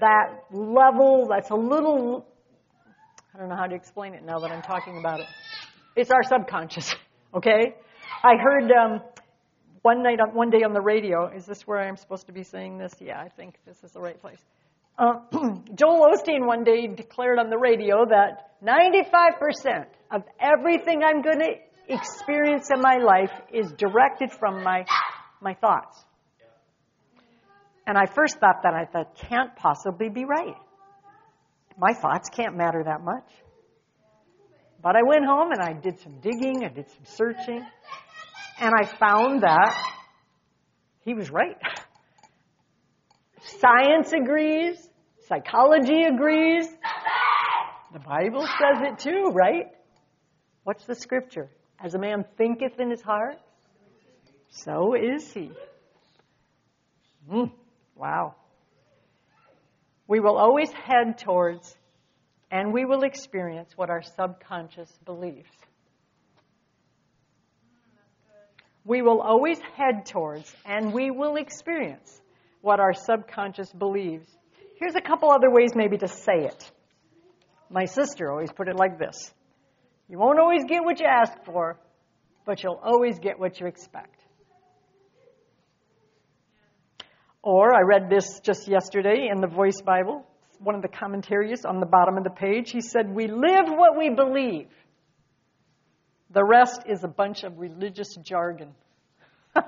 That 0.00 0.44
level 0.52 1.26
that's 1.28 1.50
a 1.50 1.54
little, 1.54 2.26
I 3.34 3.38
don't 3.38 3.48
know 3.48 3.56
how 3.56 3.66
to 3.66 3.74
explain 3.74 4.14
it 4.14 4.24
now 4.24 4.38
that 4.38 4.50
I'm 4.50 4.62
talking 4.62 4.98
about 4.98 5.20
it. 5.20 5.26
It's 5.96 6.10
our 6.10 6.22
subconscious, 6.22 6.94
okay? 7.34 7.74
I 8.22 8.34
heard 8.40 8.70
um, 8.72 9.00
one 9.82 10.02
night, 10.02 10.18
one 10.32 10.50
day 10.50 10.62
on 10.62 10.72
the 10.72 10.80
radio. 10.80 11.26
Is 11.34 11.46
this 11.46 11.66
where 11.66 11.80
I'm 11.80 11.96
supposed 11.96 12.26
to 12.26 12.32
be 12.32 12.42
saying 12.42 12.78
this? 12.78 12.94
Yeah, 13.00 13.20
I 13.20 13.28
think 13.28 13.58
this 13.66 13.82
is 13.82 13.92
the 13.92 14.00
right 14.00 14.20
place. 14.20 14.40
Uh, 14.98 15.20
Joel 15.74 16.08
Osteen 16.12 16.46
one 16.46 16.64
day 16.64 16.88
declared 16.88 17.38
on 17.38 17.50
the 17.50 17.58
radio 17.58 18.04
that 18.06 18.56
95% 18.64 19.86
of 20.10 20.22
everything 20.40 21.02
I'm 21.04 21.22
going 21.22 21.38
to 21.38 21.54
experience 21.88 22.70
in 22.70 22.80
my 22.80 22.98
life 22.98 23.32
is 23.52 23.72
directed 23.72 24.32
from 24.32 24.62
my, 24.62 24.84
my 25.40 25.54
thoughts. 25.54 26.04
And 27.86 27.96
I 27.96 28.06
first 28.06 28.38
thought 28.38 28.62
that 28.64 28.74
I 28.74 28.84
thought 28.84 29.16
can't 29.16 29.56
possibly 29.56 30.08
be 30.10 30.24
right. 30.24 30.56
My 31.78 31.92
thoughts 31.94 32.28
can't 32.28 32.56
matter 32.56 32.82
that 32.84 33.02
much. 33.02 33.28
But 34.82 34.94
I 34.94 35.02
went 35.02 35.24
home 35.24 35.52
and 35.52 35.60
I 35.60 35.72
did 35.72 35.98
some 36.00 36.20
digging, 36.20 36.64
I 36.64 36.68
did 36.68 36.88
some 36.90 37.04
searching, 37.04 37.66
and 38.60 38.74
I 38.74 38.84
found 38.84 39.42
that 39.42 39.74
he 41.04 41.14
was 41.14 41.30
right. 41.30 41.56
Science 43.60 44.12
agrees, 44.12 44.76
psychology 45.26 46.02
agrees, 46.02 46.68
the 47.92 48.00
Bible 48.00 48.46
says 48.46 48.82
it 48.82 48.98
too, 48.98 49.30
right? 49.32 49.66
What's 50.64 50.84
the 50.84 50.94
scripture? 50.94 51.50
As 51.80 51.94
a 51.94 51.98
man 51.98 52.24
thinketh 52.36 52.80
in 52.80 52.90
his 52.90 53.02
heart, 53.02 53.38
so 54.50 54.94
is 54.94 55.32
he. 55.32 55.50
Mm, 57.30 57.52
wow. 57.94 58.34
We 60.06 60.20
will 60.20 60.36
always 60.36 60.70
head 60.72 61.18
towards 61.18 61.76
and 62.50 62.72
we 62.72 62.84
will 62.84 63.02
experience 63.02 63.70
what 63.76 63.90
our 63.90 64.02
subconscious 64.02 64.90
believes. 65.04 65.50
We 68.84 69.02
will 69.02 69.20
always 69.20 69.58
head 69.76 70.06
towards 70.06 70.52
and 70.64 70.92
we 70.94 71.10
will 71.10 71.36
experience 71.36 72.20
what 72.62 72.80
our 72.80 72.94
subconscious 72.94 73.70
believes. 73.72 74.26
Here's 74.80 74.94
a 74.94 75.02
couple 75.02 75.30
other 75.30 75.50
ways 75.50 75.72
maybe 75.74 75.98
to 75.98 76.08
say 76.08 76.46
it. 76.46 76.70
My 77.68 77.84
sister 77.84 78.30
always 78.30 78.50
put 78.50 78.68
it 78.68 78.76
like 78.76 78.98
this 78.98 79.32
You 80.08 80.18
won't 80.18 80.38
always 80.38 80.64
get 80.64 80.84
what 80.84 81.00
you 81.00 81.06
ask 81.06 81.32
for, 81.44 81.78
but 82.46 82.62
you'll 82.62 82.80
always 82.82 83.18
get 83.18 83.38
what 83.38 83.60
you 83.60 83.66
expect. 83.66 84.18
Or 87.42 87.74
I 87.74 87.82
read 87.82 88.08
this 88.10 88.40
just 88.40 88.68
yesterday 88.68 89.28
in 89.30 89.40
the 89.40 89.46
Voice 89.46 89.80
Bible, 89.84 90.26
one 90.58 90.74
of 90.74 90.82
the 90.82 90.88
commentaries 90.88 91.64
on 91.64 91.78
the 91.78 91.86
bottom 91.86 92.16
of 92.16 92.24
the 92.24 92.30
page. 92.30 92.70
He 92.70 92.80
said, 92.80 93.14
We 93.14 93.26
live 93.26 93.68
what 93.68 93.96
we 93.96 94.10
believe. 94.10 94.68
The 96.30 96.44
rest 96.44 96.82
is 96.86 97.04
a 97.04 97.08
bunch 97.08 97.44
of 97.44 97.58
religious 97.58 98.14
jargon. 98.16 98.74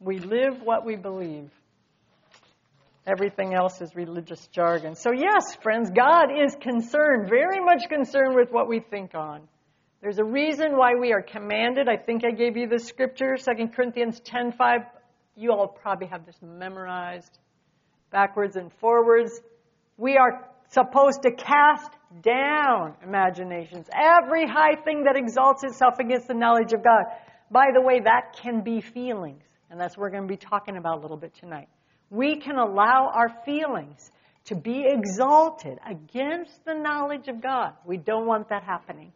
we 0.00 0.18
live 0.18 0.62
what 0.62 0.84
we 0.84 0.96
believe. 0.96 1.50
Everything 3.08 3.54
else 3.54 3.80
is 3.80 3.96
religious 3.96 4.46
jargon. 4.48 4.94
So, 4.94 5.12
yes, 5.12 5.56
friends, 5.62 5.90
God 5.90 6.26
is 6.44 6.54
concerned, 6.60 7.30
very 7.30 7.58
much 7.58 7.88
concerned 7.88 8.34
with 8.34 8.50
what 8.50 8.68
we 8.68 8.80
think 8.80 9.14
on. 9.14 9.48
There's 10.02 10.18
a 10.18 10.24
reason 10.24 10.76
why 10.76 10.94
we 10.94 11.14
are 11.14 11.22
commanded. 11.22 11.88
I 11.88 11.96
think 11.96 12.22
I 12.22 12.32
gave 12.32 12.58
you 12.58 12.68
the 12.68 12.78
scripture, 12.78 13.36
2 13.38 13.74
Corinthians 13.74 14.20
10:5. 14.20 14.84
You 15.36 15.52
all 15.52 15.68
probably 15.68 16.08
have 16.08 16.26
this 16.26 16.36
memorized 16.42 17.38
backwards 18.10 18.56
and 18.56 18.70
forwards. 18.74 19.40
We 19.96 20.18
are 20.18 20.46
supposed 20.68 21.22
to 21.22 21.30
cast 21.30 21.90
down 22.20 22.94
imaginations, 23.02 23.88
every 23.90 24.46
high 24.46 24.76
thing 24.84 25.04
that 25.04 25.16
exalts 25.16 25.64
itself 25.64 25.94
against 25.98 26.28
the 26.28 26.34
knowledge 26.34 26.74
of 26.74 26.84
God. 26.84 27.04
By 27.50 27.68
the 27.72 27.80
way, 27.80 28.00
that 28.00 28.36
can 28.42 28.60
be 28.60 28.82
feelings, 28.82 29.44
and 29.70 29.80
that's 29.80 29.96
what 29.96 30.02
we're 30.02 30.10
going 30.10 30.24
to 30.24 30.28
be 30.28 30.36
talking 30.36 30.76
about 30.76 30.98
a 30.98 31.00
little 31.00 31.16
bit 31.16 31.34
tonight. 31.34 31.68
We 32.10 32.40
can 32.40 32.56
allow 32.56 33.10
our 33.14 33.28
feelings 33.44 34.10
to 34.46 34.54
be 34.54 34.84
exalted 34.86 35.78
against 35.86 36.64
the 36.64 36.74
knowledge 36.74 37.28
of 37.28 37.42
God. 37.42 37.72
We 37.84 37.98
don't 37.98 38.26
want 38.26 38.48
that 38.48 38.62
happening. 38.62 39.12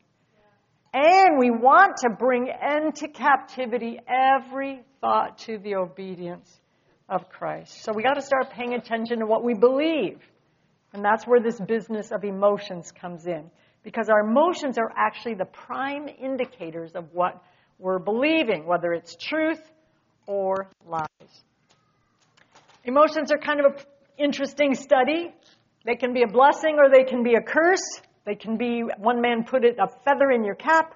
And 0.92 1.38
we 1.38 1.50
want 1.50 1.96
to 2.02 2.10
bring 2.10 2.48
into 2.48 3.08
captivity 3.08 3.98
every 4.06 4.82
thought 5.00 5.38
to 5.38 5.56
the 5.56 5.76
obedience 5.76 6.60
of 7.08 7.30
Christ. 7.30 7.82
So 7.82 7.92
we 7.94 8.02
got 8.02 8.14
to 8.14 8.22
start 8.22 8.50
paying 8.50 8.74
attention 8.74 9.20
to 9.20 9.26
what 9.26 9.42
we 9.42 9.54
believe. 9.54 10.18
And 10.92 11.02
that's 11.02 11.26
where 11.26 11.40
this 11.40 11.58
business 11.58 12.10
of 12.10 12.24
emotions 12.24 12.92
comes 12.92 13.26
in. 13.26 13.50
Because 13.82 14.10
our 14.10 14.20
emotions 14.20 14.76
are 14.76 14.92
actually 14.94 15.34
the 15.34 15.46
prime 15.46 16.08
indicators 16.08 16.92
of 16.94 17.06
what 17.12 17.42
we're 17.78 17.98
believing, 17.98 18.66
whether 18.66 18.92
it's 18.92 19.16
truth 19.16 19.60
or 20.26 20.68
lies. 20.86 21.08
Emotions 22.84 23.30
are 23.30 23.38
kind 23.38 23.60
of 23.60 23.66
an 23.66 23.78
interesting 24.18 24.74
study. 24.74 25.32
They 25.84 25.96
can 25.96 26.12
be 26.12 26.22
a 26.22 26.26
blessing 26.26 26.78
or 26.78 26.90
they 26.90 27.04
can 27.04 27.22
be 27.22 27.34
a 27.34 27.40
curse. 27.40 28.00
They 28.24 28.34
can 28.34 28.56
be, 28.56 28.82
one 28.98 29.20
man 29.20 29.44
put 29.44 29.64
it, 29.64 29.76
a 29.78 29.88
feather 30.04 30.30
in 30.30 30.44
your 30.44 30.54
cap 30.54 30.94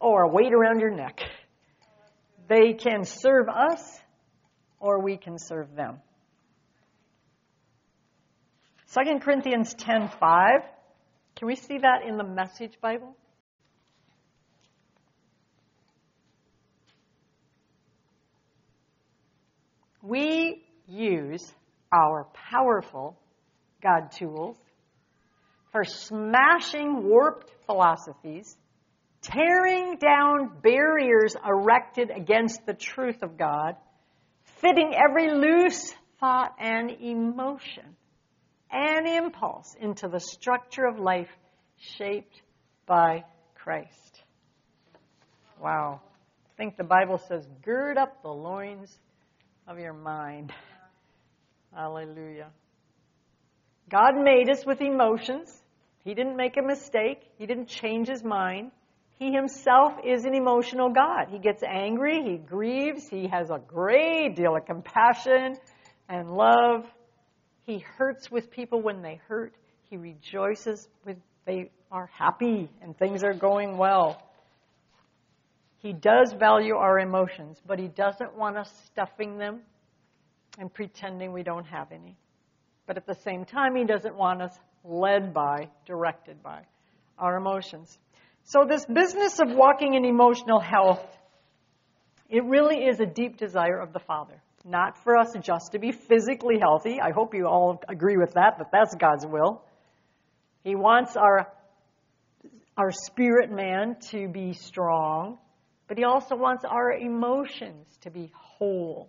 or 0.00 0.22
a 0.22 0.28
weight 0.28 0.52
around 0.52 0.80
your 0.80 0.90
neck. 0.90 1.20
They 2.48 2.74
can 2.74 3.04
serve 3.04 3.48
us 3.48 3.98
or 4.78 5.02
we 5.02 5.16
can 5.16 5.38
serve 5.38 5.74
them. 5.74 6.00
2 8.94 9.20
Corinthians 9.20 9.74
10:5. 9.74 10.64
Can 11.34 11.48
we 11.48 11.56
see 11.56 11.78
that 11.78 12.02
in 12.06 12.16
the 12.16 12.24
Message 12.24 12.80
Bible? 12.80 13.14
We 20.02 20.65
use 20.86 21.52
our 21.92 22.26
powerful 22.50 23.16
God 23.82 24.10
tools 24.12 24.56
for 25.72 25.84
smashing 25.84 27.08
warped 27.08 27.50
philosophies, 27.66 28.56
tearing 29.20 29.96
down 29.98 30.50
barriers 30.62 31.34
erected 31.46 32.10
against 32.10 32.64
the 32.66 32.74
truth 32.74 33.22
of 33.22 33.36
God, 33.36 33.76
fitting 34.60 34.94
every 34.94 35.32
loose 35.32 35.92
thought 36.18 36.54
and 36.58 36.90
emotion 36.90 37.96
and 38.70 39.06
impulse 39.06 39.74
into 39.80 40.08
the 40.08 40.20
structure 40.20 40.86
of 40.86 40.98
life 40.98 41.28
shaped 41.78 42.40
by 42.86 43.24
Christ. 43.54 44.22
Wow. 45.60 46.00
I 46.46 46.56
think 46.56 46.76
the 46.76 46.84
Bible 46.84 47.20
says, 47.28 47.46
gird 47.62 47.98
up 47.98 48.22
the 48.22 48.28
loins 48.28 48.96
of 49.68 49.78
your 49.78 49.92
mind. 49.92 50.52
Hallelujah. 51.76 52.48
God 53.90 54.14
made 54.16 54.48
us 54.48 54.64
with 54.64 54.80
emotions. 54.80 55.52
He 56.04 56.14
didn't 56.14 56.36
make 56.36 56.56
a 56.56 56.62
mistake. 56.62 57.20
He 57.36 57.44
didn't 57.44 57.68
change 57.68 58.08
his 58.08 58.24
mind. 58.24 58.70
He 59.18 59.30
himself 59.30 59.92
is 60.02 60.24
an 60.24 60.34
emotional 60.34 60.88
God. 60.88 61.26
He 61.30 61.38
gets 61.38 61.62
angry, 61.62 62.22
he 62.22 62.38
grieves, 62.38 63.08
he 63.08 63.28
has 63.28 63.50
a 63.50 63.58
great 63.58 64.36
deal 64.36 64.56
of 64.56 64.64
compassion 64.64 65.56
and 66.08 66.30
love. 66.30 66.86
He 67.66 67.78
hurts 67.78 68.30
with 68.30 68.50
people 68.50 68.80
when 68.80 69.02
they 69.02 69.20
hurt. 69.28 69.54
He 69.90 69.98
rejoices 69.98 70.88
when 71.02 71.20
they 71.44 71.70
are 71.92 72.06
happy 72.06 72.70
and 72.80 72.96
things 72.96 73.22
are 73.22 73.34
going 73.34 73.76
well. 73.76 74.22
He 75.78 75.92
does 75.92 76.32
value 76.38 76.76
our 76.76 76.98
emotions, 76.98 77.60
but 77.66 77.78
he 77.78 77.88
doesn't 77.88 78.34
want 78.34 78.56
us 78.56 78.70
stuffing 78.86 79.36
them 79.36 79.60
and 80.58 80.72
pretending 80.72 81.32
we 81.32 81.42
don't 81.42 81.66
have 81.66 81.92
any. 81.92 82.16
But 82.86 82.96
at 82.96 83.06
the 83.06 83.14
same 83.14 83.44
time, 83.44 83.74
he 83.74 83.84
doesn't 83.84 84.16
want 84.16 84.42
us 84.42 84.52
led 84.84 85.34
by, 85.34 85.68
directed 85.86 86.42
by 86.42 86.62
our 87.18 87.36
emotions. 87.36 87.98
So, 88.44 88.64
this 88.68 88.86
business 88.86 89.40
of 89.40 89.48
walking 89.50 89.94
in 89.94 90.04
emotional 90.04 90.60
health, 90.60 91.04
it 92.30 92.44
really 92.44 92.84
is 92.84 93.00
a 93.00 93.06
deep 93.06 93.38
desire 93.38 93.78
of 93.78 93.92
the 93.92 93.98
Father. 93.98 94.40
Not 94.64 95.02
for 95.02 95.16
us 95.16 95.34
just 95.42 95.72
to 95.72 95.78
be 95.78 95.92
physically 95.92 96.58
healthy. 96.60 97.00
I 97.00 97.10
hope 97.12 97.34
you 97.34 97.46
all 97.46 97.80
agree 97.88 98.16
with 98.16 98.34
that, 98.34 98.58
that 98.58 98.70
that's 98.72 98.94
God's 98.94 99.26
will. 99.26 99.62
He 100.64 100.74
wants 100.74 101.16
our, 101.16 101.52
our 102.76 102.90
spirit 102.90 103.50
man 103.50 103.96
to 104.10 104.28
be 104.28 104.52
strong, 104.52 105.38
but 105.88 105.98
He 105.98 106.04
also 106.04 106.36
wants 106.36 106.64
our 106.64 106.92
emotions 106.92 107.86
to 108.02 108.10
be 108.10 108.32
whole. 108.34 109.08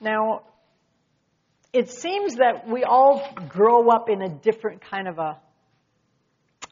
Now, 0.00 0.42
it 1.72 1.90
seems 1.90 2.36
that 2.36 2.68
we 2.68 2.84
all 2.84 3.28
grow 3.48 3.90
up 3.90 4.08
in 4.08 4.22
a 4.22 4.28
different 4.28 4.80
kind 4.80 5.08
of 5.08 5.18
a 5.18 5.38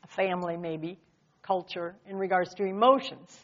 family, 0.08 0.56
maybe, 0.56 0.98
culture 1.42 1.94
in 2.08 2.16
regards 2.16 2.54
to 2.54 2.64
emotions. 2.64 3.36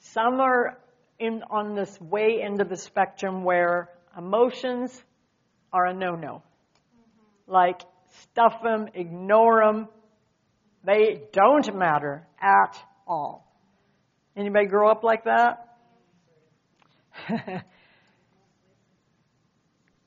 Some 0.00 0.40
are 0.40 0.78
in, 1.18 1.42
on 1.50 1.74
this 1.74 2.00
way 2.00 2.42
end 2.42 2.60
of 2.60 2.68
the 2.68 2.76
spectrum 2.76 3.44
where 3.44 3.88
emotions 4.16 5.02
are 5.72 5.86
a 5.86 5.94
no 5.94 6.14
no. 6.14 6.42
Mm-hmm. 6.42 7.52
Like, 7.52 7.80
stuff 8.22 8.62
them, 8.62 8.88
ignore 8.94 9.64
them. 9.64 9.88
They 10.84 11.22
don't 11.32 11.74
matter 11.76 12.26
at 12.40 12.76
all. 13.06 13.50
Anybody 14.36 14.66
grow 14.66 14.90
up 14.90 15.02
like 15.02 15.24
that? 15.24 15.78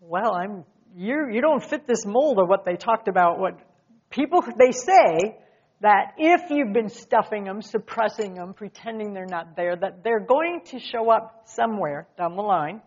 well, 0.07 0.33
I'm 0.33 0.63
you 0.95 1.27
you 1.31 1.41
don't 1.41 1.63
fit 1.63 1.85
this 1.85 2.05
mold 2.05 2.39
of 2.39 2.47
what 2.47 2.65
they 2.65 2.75
talked 2.75 3.07
about. 3.07 3.39
What 3.39 3.59
people 4.09 4.41
they 4.57 4.71
say 4.71 5.37
that 5.81 6.13
if 6.17 6.49
you've 6.49 6.73
been 6.73 6.89
stuffing 6.89 7.43
them, 7.43 7.61
suppressing 7.61 8.33
them, 8.33 8.53
pretending 8.53 9.13
they're 9.13 9.25
not 9.25 9.55
there, 9.55 9.75
that 9.75 10.03
they're 10.03 10.25
going 10.25 10.61
to 10.65 10.79
show 10.79 11.11
up 11.11 11.43
somewhere 11.45 12.07
down 12.17 12.35
the 12.35 12.41
line. 12.41 12.81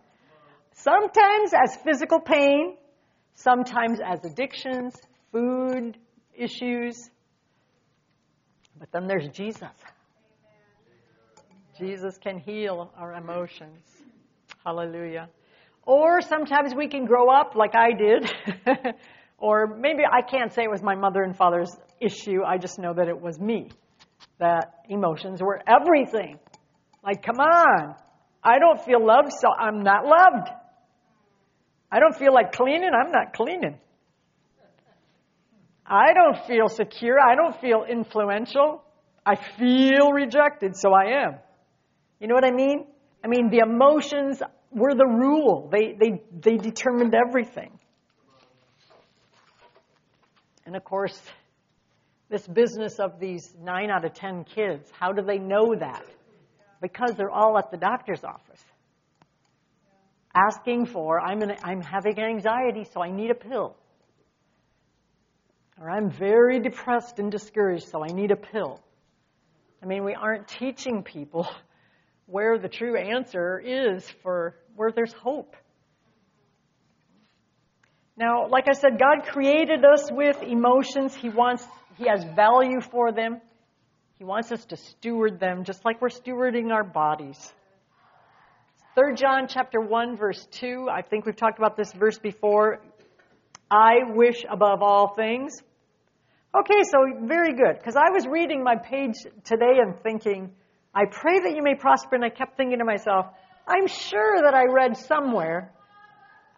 Sometimes 0.73 1.53
as 1.53 1.77
physical 1.85 2.19
pain, 2.19 2.75
sometimes 3.35 3.99
as 4.05 4.19
addictions, 4.25 4.93
food 5.31 5.97
issues. 6.35 7.09
But 8.77 8.91
then 8.91 9.07
there's 9.07 9.27
Jesus. 9.29 9.69
Jesus 11.77 12.17
can 12.17 12.39
heal 12.39 12.91
our 12.97 13.13
emotions. 13.13 13.85
Hallelujah. 14.65 15.29
Or 15.85 16.21
sometimes 16.21 16.73
we 16.75 16.87
can 16.87 17.05
grow 17.05 17.29
up 17.29 17.55
like 17.55 17.75
I 17.75 17.91
did. 17.93 18.31
or 19.37 19.75
maybe 19.77 20.03
I 20.05 20.21
can't 20.21 20.53
say 20.53 20.63
it 20.63 20.69
was 20.69 20.83
my 20.83 20.95
mother 20.95 21.23
and 21.23 21.35
father's 21.35 21.75
issue. 21.99 22.43
I 22.45 22.57
just 22.57 22.79
know 22.79 22.93
that 22.93 23.07
it 23.07 23.19
was 23.19 23.39
me. 23.39 23.69
That 24.39 24.85
emotions 24.89 25.41
were 25.41 25.61
everything. 25.67 26.39
Like, 27.03 27.23
come 27.23 27.39
on. 27.39 27.95
I 28.43 28.59
don't 28.59 28.83
feel 28.83 29.05
loved, 29.05 29.31
so 29.31 29.49
I'm 29.49 29.83
not 29.83 30.05
loved. 30.05 30.49
I 31.91 31.99
don't 31.99 32.15
feel 32.15 32.33
like 32.33 32.53
cleaning, 32.53 32.91
I'm 32.93 33.11
not 33.11 33.33
cleaning. 33.33 33.77
I 35.85 36.13
don't 36.13 36.45
feel 36.47 36.69
secure, 36.69 37.19
I 37.19 37.35
don't 37.35 37.59
feel 37.59 37.83
influential. 37.89 38.83
I 39.25 39.35
feel 39.35 40.11
rejected, 40.11 40.75
so 40.75 40.93
I 40.93 41.25
am. 41.25 41.35
You 42.19 42.27
know 42.27 42.33
what 42.33 42.45
I 42.45 42.51
mean? 42.51 42.85
I 43.23 43.27
mean, 43.27 43.49
the 43.51 43.59
emotions 43.59 44.41
were 44.71 44.95
the 44.95 45.05
rule. 45.05 45.69
They, 45.71 45.93
they, 45.93 46.21
they 46.31 46.57
determined 46.57 47.13
everything. 47.15 47.77
And 50.65 50.75
of 50.75 50.83
course, 50.83 51.19
this 52.29 52.47
business 52.47 52.99
of 52.99 53.19
these 53.19 53.53
nine 53.61 53.89
out 53.89 54.05
of 54.05 54.13
ten 54.13 54.43
kids, 54.43 54.89
how 54.97 55.11
do 55.11 55.21
they 55.21 55.37
know 55.37 55.75
that? 55.77 56.05
Because 56.81 57.11
they're 57.15 57.31
all 57.31 57.57
at 57.57 57.71
the 57.71 57.77
doctor's 57.77 58.23
office 58.23 58.63
asking 60.33 60.85
for, 60.85 61.19
I'm, 61.19 61.41
an, 61.41 61.55
I'm 61.63 61.81
having 61.81 62.19
anxiety, 62.19 62.85
so 62.93 63.01
I 63.01 63.11
need 63.11 63.31
a 63.31 63.35
pill. 63.35 63.75
Or 65.79 65.89
I'm 65.89 66.11
very 66.11 66.59
depressed 66.59 67.19
and 67.19 67.31
discouraged, 67.31 67.89
so 67.89 68.03
I 68.03 68.07
need 68.07 68.31
a 68.31 68.35
pill. 68.35 68.79
I 69.81 69.87
mean, 69.87 70.03
we 70.03 70.13
aren't 70.13 70.47
teaching 70.47 71.03
people 71.03 71.47
where 72.31 72.57
the 72.57 72.69
true 72.69 72.97
answer 72.97 73.59
is 73.59 74.09
for 74.23 74.55
where 74.75 74.91
there's 74.91 75.13
hope. 75.13 75.55
Now, 78.15 78.47
like 78.47 78.65
I 78.69 78.73
said, 78.73 78.99
God 78.99 79.27
created 79.27 79.83
us 79.83 80.09
with 80.11 80.41
emotions. 80.41 81.13
He 81.13 81.29
wants, 81.29 81.65
He 81.97 82.07
has 82.07 82.23
value 82.35 82.79
for 82.79 83.11
them. 83.11 83.41
He 84.17 84.23
wants 84.23 84.51
us 84.51 84.63
to 84.65 84.77
steward 84.77 85.39
them 85.39 85.63
just 85.65 85.83
like 85.83 86.01
we're 86.01 86.09
stewarding 86.09 86.71
our 86.71 86.83
bodies. 86.83 87.51
3 88.95 89.15
John 89.15 89.47
chapter 89.47 89.81
1 89.81 90.17
verse 90.17 90.45
2, 90.51 90.87
I 90.91 91.01
think 91.01 91.25
we've 91.25 91.35
talked 91.35 91.57
about 91.57 91.75
this 91.75 91.91
verse 91.93 92.19
before. 92.19 92.81
I 93.69 94.03
wish 94.13 94.45
above 94.49 94.81
all 94.81 95.15
things. 95.15 95.53
Okay, 96.53 96.83
so 96.83 96.99
very 97.23 97.53
good. 97.53 97.77
Because 97.77 97.95
I 97.95 98.09
was 98.11 98.27
reading 98.27 98.63
my 98.63 98.75
page 98.75 99.15
today 99.45 99.79
and 99.81 99.95
thinking, 100.03 100.51
I 100.93 101.05
pray 101.05 101.39
that 101.39 101.55
you 101.55 101.63
may 101.63 101.75
prosper, 101.75 102.15
and 102.15 102.25
I 102.25 102.29
kept 102.29 102.57
thinking 102.57 102.79
to 102.79 102.85
myself, 102.85 103.27
I'm 103.67 103.87
sure 103.87 104.41
that 104.43 104.53
I 104.53 104.65
read 104.65 104.97
somewhere, 104.97 105.71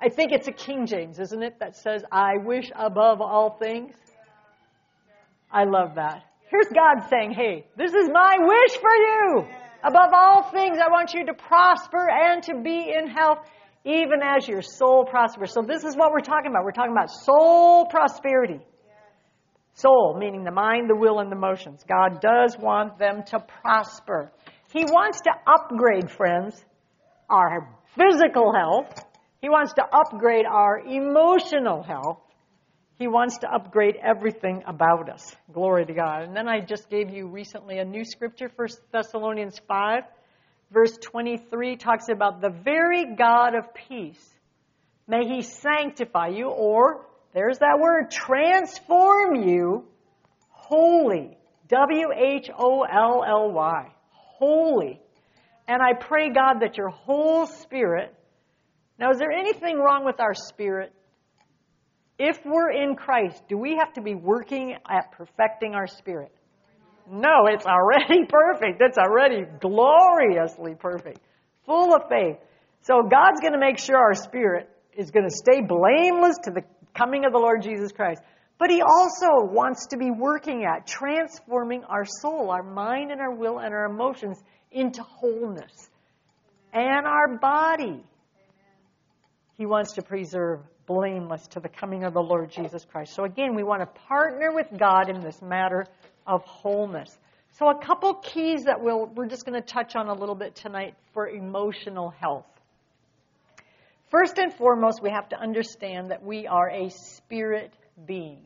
I 0.02 0.10
think 0.10 0.32
it's 0.32 0.48
a 0.48 0.52
King 0.52 0.86
James, 0.86 1.20
isn't 1.20 1.44
it, 1.44 1.60
that 1.60 1.76
says, 1.78 2.04
I 2.12 2.38
wish 2.44 2.72
above 2.76 3.22
all 3.22 3.58
things. 3.58 3.94
I 5.52 5.66
love 5.66 5.96
that. 5.96 6.24
Here's 6.50 6.68
God 6.74 7.08
saying, 7.10 7.32
hey, 7.32 7.66
this 7.78 7.94
is 7.94 8.10
my 8.12 8.38
wish 8.40 8.78
for 8.80 8.90
you. 8.90 9.46
Above 9.84 10.12
all 10.14 10.52
things, 10.52 10.78
I 10.78 10.90
want 10.90 11.14
you 11.14 11.26
to 11.28 11.34
prosper 11.34 12.10
and 12.10 12.42
to 12.44 12.62
be 12.62 12.92
in 12.98 13.08
health, 13.08 13.40
even 13.86 14.22
as 14.24 14.48
your 14.48 14.62
soul 14.62 15.06
prospers. 15.06 15.54
So 15.54 15.62
this 15.62 15.84
is 15.84 15.96
what 15.96 16.12
we're 16.12 16.22
talking 16.22 16.52
about. 16.52 16.64
We're 16.64 16.72
talking 16.72 16.92
about 16.92 17.12
soul 17.12 17.86
prosperity. 17.86 18.60
Soul, 19.76 20.16
meaning 20.20 20.44
the 20.44 20.52
mind, 20.52 20.90
the 20.90 20.96
will, 20.96 21.20
and 21.20 21.32
the 21.32 21.36
emotions. 21.36 21.84
God 21.88 22.22
does 22.22 22.56
want 22.58 23.00
them 23.00 23.24
to 23.28 23.40
prosper. 23.40 24.32
He 24.72 24.84
wants 24.86 25.22
to 25.22 25.32
upgrade, 25.48 26.12
friends, 26.12 26.64
our 27.30 27.76
physical 27.96 28.54
health. 28.54 29.04
He 29.42 29.50
wants 29.50 29.74
to 29.74 29.84
upgrade 29.84 30.46
our 30.46 30.80
emotional 30.80 31.84
health. 31.84 32.20
He 33.00 33.08
wants 33.08 33.40
to 33.40 33.52
upgrade 33.52 33.96
everything 34.02 34.64
about 34.68 35.10
us. 35.10 35.36
Glory 35.52 35.86
to 35.86 35.94
God. 35.94 36.22
And 36.22 36.36
then 36.36 36.48
I 36.48 36.62
just 36.62 36.90
gave 36.90 37.10
you 37.10 37.28
recently 37.28 37.80
a 37.80 37.86
new 37.86 38.06
scripture, 38.06 38.52
1 38.56 38.68
Thessalonians 38.92 39.60
5, 39.68 40.04
verse 40.72 40.98
23 41.02 41.78
talks 41.78 42.10
about 42.10 42.42
the 42.42 42.52
very 42.52 43.16
God 43.16 43.56
of 43.56 43.74
peace. 43.74 44.24
May 45.08 45.26
he 45.28 45.42
sanctify 45.42 46.28
you, 46.28 46.50
or 46.50 47.06
there's 47.34 47.60
that 47.60 47.80
word, 47.80 48.12
transform 48.12 49.36
you 49.36 49.86
wholly. 50.50 51.38
W 51.70 52.08
H 52.16 52.50
O 52.58 52.84
L 52.84 53.24
L 53.28 53.52
Y. 53.52 53.92
Wholly. 54.12 55.02
And 55.68 55.82
I 55.82 55.94
pray, 55.94 56.30
God, 56.30 56.60
that 56.62 56.78
your 56.78 56.90
whole 56.90 57.48
spirit. 57.48 58.14
Now, 59.00 59.12
is 59.12 59.18
there 59.18 59.32
anything 59.32 59.80
wrong 59.80 60.06
with 60.06 60.20
our 60.20 60.34
spirit? 60.34 60.94
If 62.20 62.38
we're 62.46 62.72
in 62.72 62.96
Christ, 62.96 63.42
do 63.50 63.58
we 63.58 63.78
have 63.78 63.94
to 63.94 64.02
be 64.02 64.14
working 64.14 64.76
at 64.90 65.12
perfecting 65.14 65.74
our 65.74 65.88
spirit? 65.88 66.32
No, 67.10 67.48
it's 67.48 67.66
already 67.66 68.26
perfect. 68.30 68.82
It's 68.82 68.98
already 68.98 69.46
gloriously 69.60 70.76
perfect, 70.76 71.20
full 71.66 71.96
of 71.96 72.04
faith. 72.10 72.38
So 72.82 73.02
God's 73.02 73.42
going 73.42 73.54
to 73.54 73.60
make 73.60 73.80
sure 73.80 73.98
our 73.98 74.14
spirit 74.14 74.70
is 74.96 75.10
going 75.12 75.28
to 75.28 75.36
stay 75.36 75.62
blameless 75.62 76.38
to 76.44 76.52
the 76.52 76.62
coming 76.94 77.26
of 77.26 77.32
the 77.32 77.40
Lord 77.40 77.62
Jesus 77.62 77.92
Christ. 77.92 78.22
But 78.58 78.70
He 78.70 78.82
also 78.82 79.46
wants 79.46 79.88
to 79.88 79.98
be 79.98 80.12
working 80.12 80.64
at 80.66 80.88
transforming 80.88 81.84
our 81.86 82.06
soul, 82.06 82.52
our 82.52 82.64
mind, 82.64 83.12
and 83.12 83.20
our 83.20 83.34
will, 83.34 83.60
and 83.60 83.74
our 83.74 83.86
emotions 83.86 84.38
into 84.72 85.04
wholeness. 85.04 85.90
And 86.72 87.06
our 87.06 87.38
body. 87.38 88.04
He 89.58 89.66
wants 89.66 89.94
to 89.94 90.02
preserve 90.02 90.62
blameless 90.86 91.48
to 91.50 91.60
the 91.60 91.70
coming 91.70 92.04
of 92.04 92.14
the 92.14 92.22
Lord 92.22 92.52
Jesus 92.52 92.86
Christ. 92.86 93.14
So 93.14 93.24
again, 93.24 93.56
we 93.56 93.64
want 93.64 93.82
to 93.82 94.02
partner 94.08 94.52
with 94.54 94.68
God 94.78 95.10
in 95.10 95.22
this 95.22 95.42
matter 95.42 95.86
of 96.26 96.42
wholeness. 96.44 97.18
So 97.52 97.70
a 97.70 97.80
couple 97.80 98.16
keys 98.16 98.64
that 98.64 98.82
we'll, 98.82 99.06
we're 99.06 99.28
just 99.28 99.46
going 99.46 99.62
to 99.62 99.66
touch 99.66 99.96
on 99.96 100.08
a 100.08 100.14
little 100.14 100.36
bit 100.36 100.56
tonight 100.56 100.96
for 101.14 101.28
emotional 101.28 102.10
health. 102.10 102.46
First 104.14 104.38
and 104.38 104.54
foremost, 104.54 105.02
we 105.02 105.10
have 105.10 105.30
to 105.30 105.40
understand 105.42 106.12
that 106.12 106.22
we 106.22 106.46
are 106.46 106.70
a 106.70 106.90
spirit 106.92 107.74
being. 108.06 108.44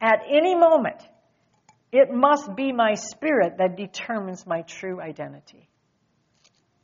At 0.00 0.20
any 0.30 0.54
moment, 0.54 1.02
it 1.90 2.12
must 2.12 2.54
be 2.54 2.70
my 2.70 2.94
spirit 2.94 3.54
that 3.58 3.76
determines 3.76 4.46
my 4.46 4.62
true 4.62 5.00
identity. 5.00 5.68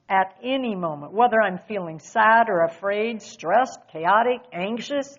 At 0.09 0.37
any 0.43 0.75
moment, 0.75 1.13
whether 1.13 1.41
I'm 1.41 1.61
feeling 1.69 2.01
sad 2.01 2.49
or 2.49 2.65
afraid, 2.65 3.23
stressed, 3.23 3.79
chaotic, 3.93 4.41
anxious, 4.53 5.17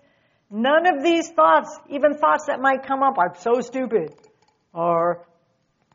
none 0.50 0.86
of 0.86 1.02
these 1.02 1.30
thoughts, 1.30 1.74
even 1.88 2.18
thoughts 2.18 2.44
that 2.48 2.60
might 2.60 2.86
come 2.86 3.02
up, 3.02 3.14
I'm 3.18 3.40
so 3.40 3.62
stupid, 3.62 4.14
or 4.74 5.26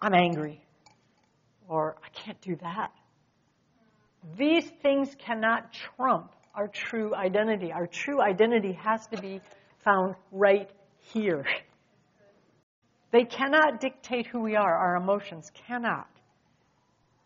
I'm 0.02 0.16
angry, 0.16 0.66
or 1.68 1.96
I 2.04 2.10
can't 2.10 2.42
do 2.42 2.56
that. 2.64 2.92
These 4.38 4.70
things 4.82 5.16
cannot 5.18 5.74
trump 5.74 6.32
our 6.54 6.68
true 6.68 7.16
identity. 7.16 7.72
Our 7.72 7.88
true 7.88 8.22
identity 8.22 8.74
has 8.74 9.08
to 9.08 9.22
be 9.22 9.42
found 9.84 10.16
right 10.32 10.70
here. 11.14 11.46
They 13.12 13.24
cannot 13.24 13.82
dictate 13.82 14.28
who 14.28 14.42
we 14.42 14.56
are. 14.56 14.76
Our 14.76 14.96
emotions 14.96 15.52
cannot. 15.68 16.08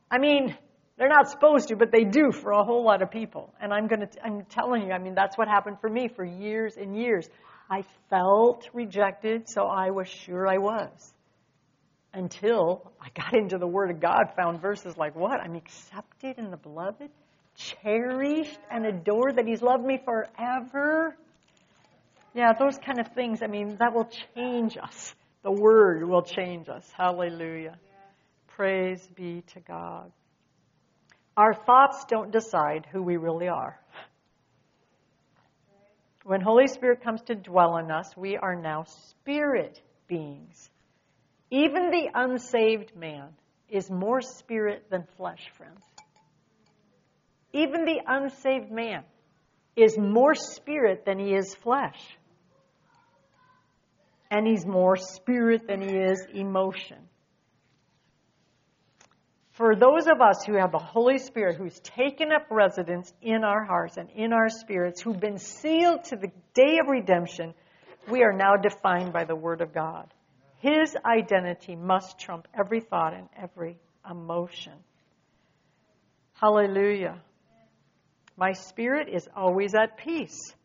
I 0.09 0.17
mean, 0.17 0.55
they're 0.97 1.09
not 1.09 1.29
supposed 1.29 1.67
to, 1.67 1.75
but 1.75 1.91
they 1.91 2.05
do 2.05 2.31
for 2.31 2.51
a 2.51 2.63
whole 2.63 2.83
lot 2.83 3.01
of 3.01 3.11
people. 3.11 3.53
And 3.61 3.73
I'm 3.73 3.87
going 3.87 4.01
to, 4.01 4.25
I'm 4.25 4.45
telling 4.45 4.83
you, 4.83 4.91
I 4.93 4.97
mean, 4.97 5.13
that's 5.13 5.37
what 5.37 5.47
happened 5.47 5.77
for 5.81 5.89
me 5.89 6.07
for 6.07 6.23
years 6.23 6.77
and 6.77 6.97
years. 6.97 7.27
I 7.69 7.83
felt 8.09 8.69
rejected, 8.73 9.49
so 9.49 9.65
I 9.65 9.89
was 9.89 10.07
sure 10.07 10.47
I 10.47 10.57
was. 10.57 11.14
Until 12.15 12.93
I 13.01 13.09
got 13.13 13.35
into 13.35 13.57
the 13.57 13.67
Word 13.67 13.91
of 13.91 13.99
God, 13.99 14.33
found 14.37 14.61
verses 14.61 14.95
like, 14.95 15.15
what? 15.17 15.41
I'm 15.41 15.55
accepted 15.55 16.37
in 16.37 16.49
the 16.49 16.55
beloved, 16.55 17.09
cherished 17.55 18.59
and 18.71 18.85
adored, 18.85 19.35
that 19.35 19.45
He's 19.45 19.61
loved 19.61 19.83
me 19.83 19.99
forever. 20.03 21.17
Yeah, 22.33 22.53
those 22.57 22.77
kind 22.77 23.01
of 23.01 23.09
things, 23.13 23.41
I 23.43 23.47
mean, 23.47 23.75
that 23.79 23.93
will 23.93 24.09
change 24.33 24.77
us. 24.77 25.13
The 25.43 25.51
Word 25.51 26.07
will 26.07 26.21
change 26.21 26.69
us. 26.69 26.89
Hallelujah. 26.97 27.77
Praise 28.47 29.05
be 29.15 29.43
to 29.53 29.59
God. 29.59 30.09
Our 31.35 31.53
thoughts 31.53 32.05
don't 32.07 32.31
decide 32.31 32.87
who 32.93 33.03
we 33.03 33.17
really 33.17 33.49
are. 33.49 33.77
When 36.23 36.39
Holy 36.39 36.67
Spirit 36.67 37.03
comes 37.03 37.21
to 37.23 37.35
dwell 37.35 37.75
in 37.75 37.91
us, 37.91 38.15
we 38.15 38.37
are 38.37 38.55
now 38.55 38.85
spirit 38.85 39.81
beings. 40.07 40.69
Even 41.51 41.91
the 41.91 42.09
unsaved 42.13 42.95
man 42.95 43.29
is 43.69 43.89
more 43.89 44.21
spirit 44.21 44.89
than 44.89 45.05
flesh, 45.17 45.49
friends. 45.57 45.81
Even 47.53 47.85
the 47.85 48.01
unsaved 48.05 48.71
man 48.71 49.03
is 49.75 49.97
more 49.97 50.35
spirit 50.35 51.05
than 51.05 51.19
he 51.19 51.33
is 51.33 51.55
flesh. 51.55 52.17
And 54.29 54.47
he's 54.47 54.65
more 54.65 54.97
spirit 54.97 55.67
than 55.67 55.81
he 55.81 55.95
is 55.95 56.25
emotion 56.33 56.97
for 59.55 59.73
those 59.73 60.07
of 60.07 60.19
us 60.19 60.43
who 60.45 60.55
have 60.55 60.73
the 60.73 60.79
Holy 60.79 61.17
Spirit 61.17 61.55
who's 61.55 61.79
taken 61.79 62.33
up 62.33 62.45
residence 62.49 63.13
in 63.21 63.45
our 63.45 63.63
hearts 63.63 63.95
and 63.95 64.09
in 64.09 64.33
our 64.33 64.49
spirits, 64.49 65.01
who've 65.01 65.19
been 65.19 65.37
sealed 65.37 66.03
to 66.05 66.17
the 66.17 66.29
day 66.53 66.79
of 66.79 66.89
redemption, 66.89 67.53
we 68.09 68.23
are 68.23 68.33
now 68.33 68.57
defined 68.57 69.13
by 69.13 69.23
the 69.23 69.35
Word 69.35 69.61
of 69.61 69.73
God. 69.73 70.13
His 70.65 70.97
identity 71.05 71.75
must 71.75 72.17
trump 72.17 72.47
every 72.59 72.79
thought 72.79 73.13
and 73.13 73.29
every 73.39 73.77
emotion. 74.09 74.73
Hallelujah. 76.33 77.21
My 78.35 78.53
spirit 78.53 79.07
is 79.07 79.27
always 79.35 79.75
at 79.75 79.95
peace. 79.97 80.55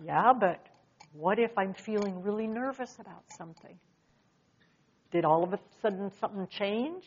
Yeah, 0.00 0.32
but 0.38 0.64
what 1.12 1.40
if 1.40 1.50
I'm 1.58 1.74
feeling 1.74 2.22
really 2.22 2.46
nervous 2.46 2.94
about 3.00 3.24
something? 3.36 3.76
Did 5.10 5.24
all 5.24 5.42
of 5.42 5.52
a 5.52 5.58
sudden 5.80 6.12
something 6.20 6.46
change? 6.46 7.02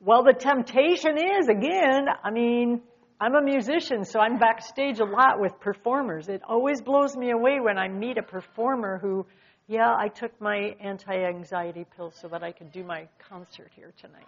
Well, 0.00 0.22
the 0.22 0.34
temptation 0.34 1.16
is, 1.16 1.48
again, 1.48 2.08
I 2.22 2.30
mean, 2.30 2.82
I'm 3.18 3.36
a 3.36 3.42
musician, 3.42 4.04
so 4.04 4.20
I'm 4.20 4.38
backstage 4.38 5.00
a 5.00 5.04
lot 5.04 5.40
with 5.40 5.58
performers. 5.60 6.28
It 6.28 6.42
always 6.46 6.82
blows 6.82 7.16
me 7.16 7.30
away 7.30 7.58
when 7.58 7.78
I 7.78 7.88
meet 7.88 8.18
a 8.18 8.22
performer 8.22 8.98
who, 8.98 9.24
yeah, 9.68 9.94
I 9.96 10.08
took 10.08 10.38
my 10.40 10.74
anti 10.80 11.14
anxiety 11.14 11.86
pill 11.96 12.12
so 12.20 12.28
that 12.28 12.42
I 12.42 12.52
could 12.52 12.72
do 12.72 12.84
my 12.84 13.08
concert 13.28 13.70
here 13.74 13.92
tonight. 14.00 14.26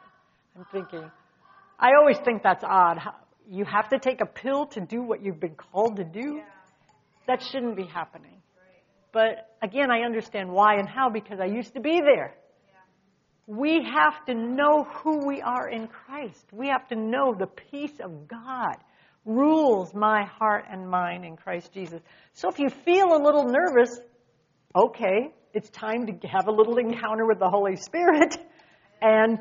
I'm 0.56 0.64
thinking, 0.72 1.10
I 1.78 1.90
always 1.98 2.18
think 2.18 2.42
that's 2.42 2.64
odd. 2.64 2.98
You 3.50 3.64
have 3.64 3.88
to 3.90 3.98
take 3.98 4.20
a 4.20 4.26
pill 4.26 4.66
to 4.68 4.80
do 4.80 5.02
what 5.02 5.22
you've 5.22 5.40
been 5.40 5.56
called 5.56 5.96
to 5.96 6.04
do? 6.04 6.40
That 7.26 7.42
shouldn't 7.42 7.76
be 7.76 7.84
happening. 7.84 8.36
But 9.12 9.48
again, 9.62 9.90
I 9.90 10.00
understand 10.00 10.50
why 10.50 10.74
and 10.76 10.88
how 10.88 11.10
because 11.10 11.40
I 11.40 11.46
used 11.46 11.74
to 11.74 11.80
be 11.80 12.00
there. 12.00 12.34
We 13.46 13.84
have 13.84 14.24
to 14.26 14.34
know 14.34 14.84
who 14.84 15.26
we 15.26 15.42
are 15.42 15.68
in 15.68 15.88
Christ. 15.88 16.46
We 16.52 16.68
have 16.68 16.88
to 16.88 16.96
know 16.96 17.34
the 17.34 17.46
peace 17.46 17.98
of 18.02 18.26
God 18.26 18.76
rules 19.24 19.94
my 19.94 20.24
heart 20.24 20.64
and 20.70 20.88
mind 20.88 21.24
in 21.24 21.36
Christ 21.36 21.72
Jesus. 21.72 22.00
So 22.32 22.48
if 22.48 22.58
you 22.58 22.68
feel 22.84 23.14
a 23.14 23.20
little 23.22 23.44
nervous, 23.44 24.00
okay, 24.74 25.32
it's 25.52 25.70
time 25.70 26.06
to 26.06 26.28
have 26.28 26.48
a 26.48 26.50
little 26.50 26.76
encounter 26.78 27.26
with 27.26 27.38
the 27.38 27.48
Holy 27.48 27.76
Spirit 27.76 28.36
and 29.00 29.38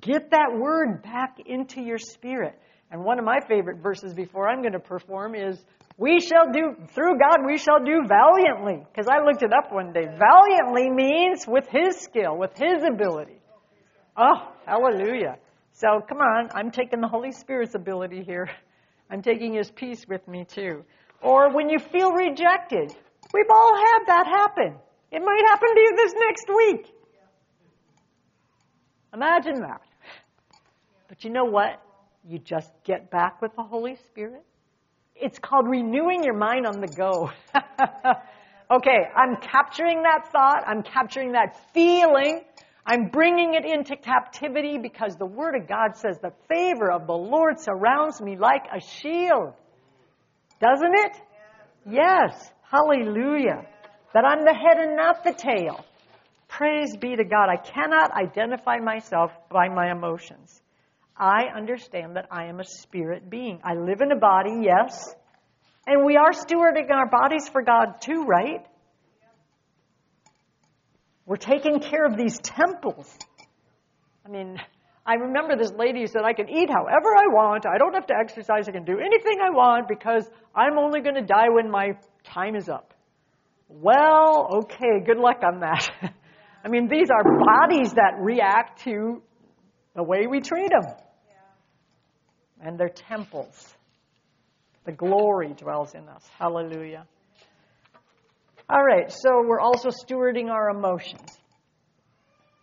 get 0.00 0.30
that 0.30 0.58
word 0.58 1.02
back 1.02 1.38
into 1.44 1.80
your 1.80 1.98
spirit. 1.98 2.58
And 2.90 3.04
one 3.04 3.18
of 3.18 3.24
my 3.24 3.38
favorite 3.48 3.78
verses 3.82 4.14
before 4.14 4.48
I'm 4.48 4.60
going 4.60 4.72
to 4.72 4.80
perform 4.80 5.34
is 5.34 5.58
we 5.98 6.20
shall 6.20 6.52
do, 6.52 6.74
through 6.94 7.18
God, 7.18 7.38
we 7.46 7.58
shall 7.58 7.82
do 7.84 8.02
valiantly. 8.06 8.84
Because 8.90 9.08
I 9.08 9.24
looked 9.24 9.42
it 9.42 9.52
up 9.52 9.72
one 9.72 9.92
day. 9.92 10.04
Valiantly 10.04 10.90
means 10.90 11.46
with 11.46 11.66
His 11.68 11.96
skill, 12.00 12.36
with 12.36 12.56
His 12.56 12.82
ability. 12.82 13.38
Oh, 14.16 14.52
hallelujah. 14.66 15.36
So 15.72 16.00
come 16.08 16.18
on, 16.18 16.48
I'm 16.54 16.70
taking 16.70 17.00
the 17.00 17.08
Holy 17.08 17.32
Spirit's 17.32 17.74
ability 17.74 18.22
here. 18.24 18.48
I'm 19.10 19.22
taking 19.22 19.54
His 19.54 19.70
peace 19.70 20.04
with 20.08 20.26
me 20.26 20.44
too. 20.44 20.84
Or 21.22 21.54
when 21.54 21.70
you 21.70 21.78
feel 21.78 22.12
rejected. 22.12 22.94
We've 23.32 23.50
all 23.50 23.76
had 23.76 24.06
that 24.06 24.26
happen. 24.26 24.76
It 25.10 25.20
might 25.20 25.42
happen 25.48 25.74
to 25.74 25.80
you 25.80 25.96
this 25.96 26.14
next 26.18 26.48
week. 26.48 26.92
Imagine 29.14 29.60
that. 29.60 29.80
But 31.08 31.24
you 31.24 31.30
know 31.30 31.44
what? 31.44 31.80
You 32.28 32.38
just 32.38 32.70
get 32.84 33.10
back 33.10 33.40
with 33.40 33.54
the 33.56 33.62
Holy 33.62 33.96
Spirit 34.08 34.44
it's 35.20 35.38
called 35.38 35.68
renewing 35.68 36.22
your 36.22 36.36
mind 36.36 36.66
on 36.66 36.80
the 36.80 36.88
go. 36.88 37.30
okay, 38.70 38.98
I'm 39.14 39.36
capturing 39.36 40.02
that 40.02 40.30
thought. 40.30 40.64
I'm 40.66 40.82
capturing 40.82 41.32
that 41.32 41.56
feeling. 41.72 42.42
I'm 42.84 43.08
bringing 43.08 43.54
it 43.54 43.64
into 43.64 43.96
captivity 43.96 44.78
because 44.78 45.16
the 45.16 45.26
Word 45.26 45.56
of 45.56 45.68
God 45.68 45.96
says 45.96 46.18
the 46.20 46.32
favor 46.48 46.90
of 46.90 47.06
the 47.06 47.14
Lord 47.14 47.58
surrounds 47.58 48.20
me 48.20 48.36
like 48.36 48.66
a 48.72 48.80
shield. 48.80 49.54
Doesn't 50.60 50.94
it? 50.94 51.12
Yes. 51.88 52.50
Hallelujah. 52.70 53.66
That 54.14 54.24
I'm 54.24 54.44
the 54.44 54.54
head 54.54 54.78
and 54.78 54.96
not 54.96 55.24
the 55.24 55.32
tail. 55.32 55.84
Praise 56.48 56.96
be 56.96 57.16
to 57.16 57.24
God. 57.24 57.48
I 57.48 57.56
cannot 57.56 58.12
identify 58.12 58.78
myself 58.78 59.30
by 59.50 59.68
my 59.68 59.90
emotions. 59.90 60.60
I 61.16 61.44
understand 61.54 62.16
that 62.16 62.26
I 62.30 62.46
am 62.46 62.60
a 62.60 62.64
spirit 62.64 63.28
being. 63.30 63.60
I 63.64 63.74
live 63.74 64.00
in 64.00 64.12
a 64.12 64.16
body, 64.16 64.60
yes. 64.62 65.14
And 65.86 66.04
we 66.04 66.16
are 66.16 66.32
stewarding 66.32 66.90
our 66.90 67.08
bodies 67.08 67.48
for 67.48 67.62
God 67.62 68.00
too, 68.00 68.24
right? 68.24 68.66
We're 71.24 71.36
taking 71.36 71.80
care 71.80 72.04
of 72.04 72.16
these 72.16 72.38
temples. 72.38 73.12
I 74.24 74.28
mean, 74.28 74.58
I 75.04 75.14
remember 75.14 75.56
this 75.56 75.72
lady 75.72 76.00
who 76.00 76.06
said, 76.06 76.22
I 76.24 76.32
can 76.32 76.48
eat 76.48 76.68
however 76.68 77.08
I 77.16 77.26
want. 77.32 77.64
I 77.66 77.78
don't 77.78 77.94
have 77.94 78.06
to 78.06 78.14
exercise. 78.14 78.68
I 78.68 78.72
can 78.72 78.84
do 78.84 78.98
anything 78.98 79.38
I 79.42 79.50
want 79.50 79.88
because 79.88 80.28
I'm 80.54 80.78
only 80.78 81.00
going 81.00 81.14
to 81.14 81.22
die 81.22 81.48
when 81.48 81.70
my 81.70 81.92
time 82.26 82.54
is 82.54 82.68
up. 82.68 82.92
Well, 83.68 84.62
okay, 84.64 85.04
good 85.04 85.18
luck 85.18 85.42
on 85.44 85.60
that. 85.60 85.88
I 86.64 86.68
mean, 86.68 86.88
these 86.88 87.08
are 87.10 87.22
bodies 87.22 87.92
that 87.92 88.14
react 88.20 88.82
to 88.84 89.22
the 89.94 90.02
way 90.02 90.26
we 90.26 90.40
treat 90.40 90.70
them 90.70 90.94
and 92.60 92.78
they're 92.78 92.88
temples. 92.88 93.74
The 94.84 94.92
glory 94.92 95.54
dwells 95.54 95.94
in 95.94 96.08
us. 96.08 96.22
Hallelujah. 96.38 97.06
All 98.68 98.82
right, 98.82 99.10
so 99.10 99.42
we're 99.46 99.60
also 99.60 99.90
stewarding 99.90 100.50
our 100.50 100.70
emotions. 100.70 101.38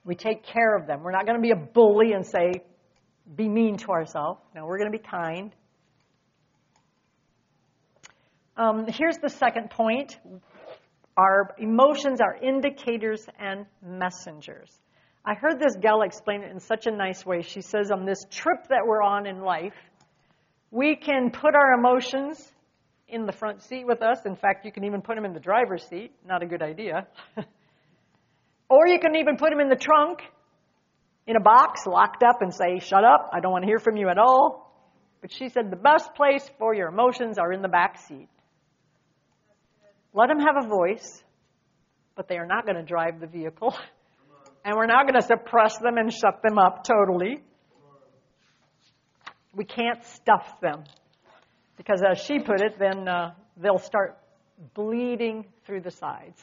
We 0.06 0.16
take 0.16 0.46
care 0.46 0.76
of 0.76 0.86
them. 0.86 1.02
We're 1.02 1.12
not 1.12 1.26
going 1.26 1.38
to 1.38 1.42
be 1.42 1.52
a 1.52 1.56
bully 1.56 2.12
and 2.12 2.26
say, 2.26 2.52
be 3.36 3.48
mean 3.48 3.78
to 3.78 3.88
ourselves. 3.90 4.42
No, 4.54 4.66
we're 4.66 4.78
going 4.78 4.92
to 4.92 4.98
be 4.98 5.04
kind. 5.04 5.54
Um, 8.56 8.86
here's 8.88 9.18
the 9.18 9.30
second 9.30 9.72
point 9.72 10.18
our 11.18 11.56
emotions 11.58 12.22
are 12.22 12.36
indicators 12.36 13.26
and 13.40 13.66
messengers. 13.86 14.72
I 15.26 15.36
heard 15.36 15.60
this 15.60 15.76
gal 15.80 16.02
explain 16.02 16.42
it 16.44 16.52
in 16.52 16.60
such 16.60 16.86
a 16.88 16.92
nice 16.92 17.26
way. 17.26 17.42
She 17.42 17.62
says, 17.62 17.92
on 17.92 18.06
this 18.06 18.26
trip 18.30 18.68
that 18.70 18.82
we're 18.86 19.02
on 19.02 19.26
in 19.26 19.42
life, 19.42 19.76
we 20.72 20.96
can 20.96 21.32
put 21.32 21.56
our 21.56 21.74
emotions 21.74 22.52
in 23.08 23.26
the 23.26 23.32
front 23.32 23.62
seat 23.62 23.86
with 23.86 24.02
us. 24.02 24.26
In 24.26 24.36
fact, 24.36 24.66
you 24.66 24.72
can 24.72 24.84
even 24.84 25.02
put 25.02 25.16
them 25.16 25.24
in 25.24 25.34
the 25.34 25.40
driver's 25.40 25.84
seat. 25.88 26.12
Not 26.28 26.42
a 26.42 26.48
good 26.48 26.64
idea. 26.64 27.08
or 28.70 28.88
you 28.88 29.00
can 29.00 29.16
even 29.16 29.38
put 29.38 29.52
them 29.52 29.60
in 29.60 29.70
the 29.70 29.76
trunk, 29.76 30.20
in 31.28 31.36
a 31.36 31.42
box, 31.42 31.86
locked 31.86 32.24
up, 32.24 32.42
and 32.42 32.54
say, 32.54 32.80
Shut 32.80 33.04
up, 33.04 33.30
I 33.32 33.40
don't 33.40 33.52
want 33.52 33.64
to 33.64 33.68
hear 33.68 33.80
from 33.80 33.98
you 33.98 34.10
at 34.10 34.18
all. 34.18 34.74
But 35.22 35.32
she 35.32 35.50
said 35.50 35.70
the 35.70 35.78
best 35.78 36.16
place 36.16 36.50
for 36.60 36.74
your 36.74 36.90
emotions 36.90 37.38
are 37.38 37.54
in 37.54 37.62
the 37.62 37.70
back 37.70 38.00
seat. 38.00 38.28
Let 40.14 40.28
them 40.28 40.40
have 40.40 40.64
a 40.64 40.68
voice, 40.68 41.24
but 42.16 42.28
they 42.28 42.38
are 42.38 42.46
not 42.46 42.66
going 42.66 42.78
to 42.78 42.84
drive 42.84 43.20
the 43.20 43.28
vehicle. 43.28 43.76
And 44.66 44.78
we're 44.78 44.86
not 44.86 45.06
going 45.06 45.22
to 45.22 45.28
suppress 45.28 45.78
them 45.80 45.98
and 45.98 46.10
shut 46.10 46.42
them 46.42 46.58
up 46.58 46.86
totally. 46.86 47.44
We 49.54 49.66
can't 49.66 50.02
stuff 50.06 50.46
them. 50.62 50.86
Because 51.76 52.02
as 52.10 52.20
she 52.24 52.40
put 52.40 52.62
it, 52.62 52.80
then 52.80 53.06
uh, 53.06 53.34
they'll 53.58 53.78
start 53.78 54.18
bleeding 54.74 55.46
through 55.66 55.82
the 55.82 55.92
sides. 55.92 56.42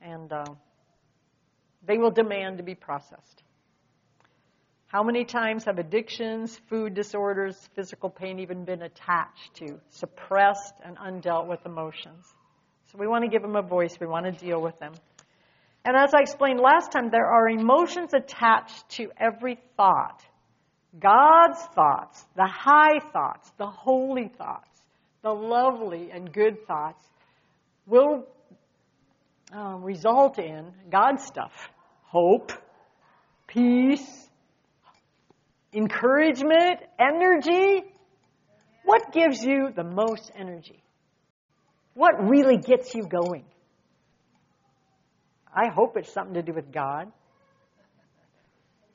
And 0.00 0.32
uh, 0.32 0.44
they 1.86 1.98
will 1.98 2.12
demand 2.12 2.56
to 2.56 2.62
be 2.62 2.74
processed. 2.74 3.42
How 4.88 5.02
many 5.02 5.26
times 5.26 5.66
have 5.66 5.78
addictions, 5.78 6.58
food 6.70 6.94
disorders, 6.94 7.54
physical 7.76 8.08
pain 8.08 8.38
even 8.38 8.64
been 8.64 8.80
attached 8.80 9.56
to 9.56 9.78
suppressed 9.90 10.72
and 10.82 10.96
undealt 10.96 11.46
with 11.46 11.60
emotions? 11.66 12.24
So 12.86 12.96
we 12.98 13.06
want 13.06 13.22
to 13.24 13.30
give 13.30 13.42
them 13.42 13.54
a 13.54 13.60
voice. 13.60 13.98
We 14.00 14.06
want 14.06 14.24
to 14.24 14.32
deal 14.32 14.62
with 14.62 14.78
them. 14.78 14.94
And 15.84 15.94
as 15.94 16.14
I 16.14 16.20
explained 16.20 16.60
last 16.60 16.90
time, 16.90 17.10
there 17.10 17.26
are 17.26 17.50
emotions 17.50 18.14
attached 18.14 18.88
to 18.92 19.10
every 19.18 19.58
thought. 19.76 20.22
God's 20.98 21.60
thoughts, 21.74 22.24
the 22.34 22.46
high 22.46 22.98
thoughts, 23.12 23.52
the 23.58 23.66
holy 23.66 24.28
thoughts, 24.38 24.80
the 25.20 25.30
lovely 25.30 26.10
and 26.10 26.32
good 26.32 26.66
thoughts 26.66 27.06
will 27.86 28.26
uh, 29.54 29.76
result 29.80 30.38
in 30.38 30.72
God's 30.90 31.24
stuff 31.26 31.52
hope, 32.04 32.52
peace, 33.46 34.27
encouragement, 35.72 36.80
energy. 36.98 37.84
What 38.84 39.12
gives 39.12 39.42
you 39.42 39.70
the 39.74 39.84
most 39.84 40.30
energy? 40.34 40.82
What 41.94 42.28
really 42.28 42.56
gets 42.56 42.94
you 42.94 43.06
going? 43.06 43.44
I 45.54 45.68
hope 45.68 45.96
it's 45.96 46.12
something 46.12 46.34
to 46.34 46.42
do 46.42 46.52
with 46.52 46.72
God. 46.72 47.10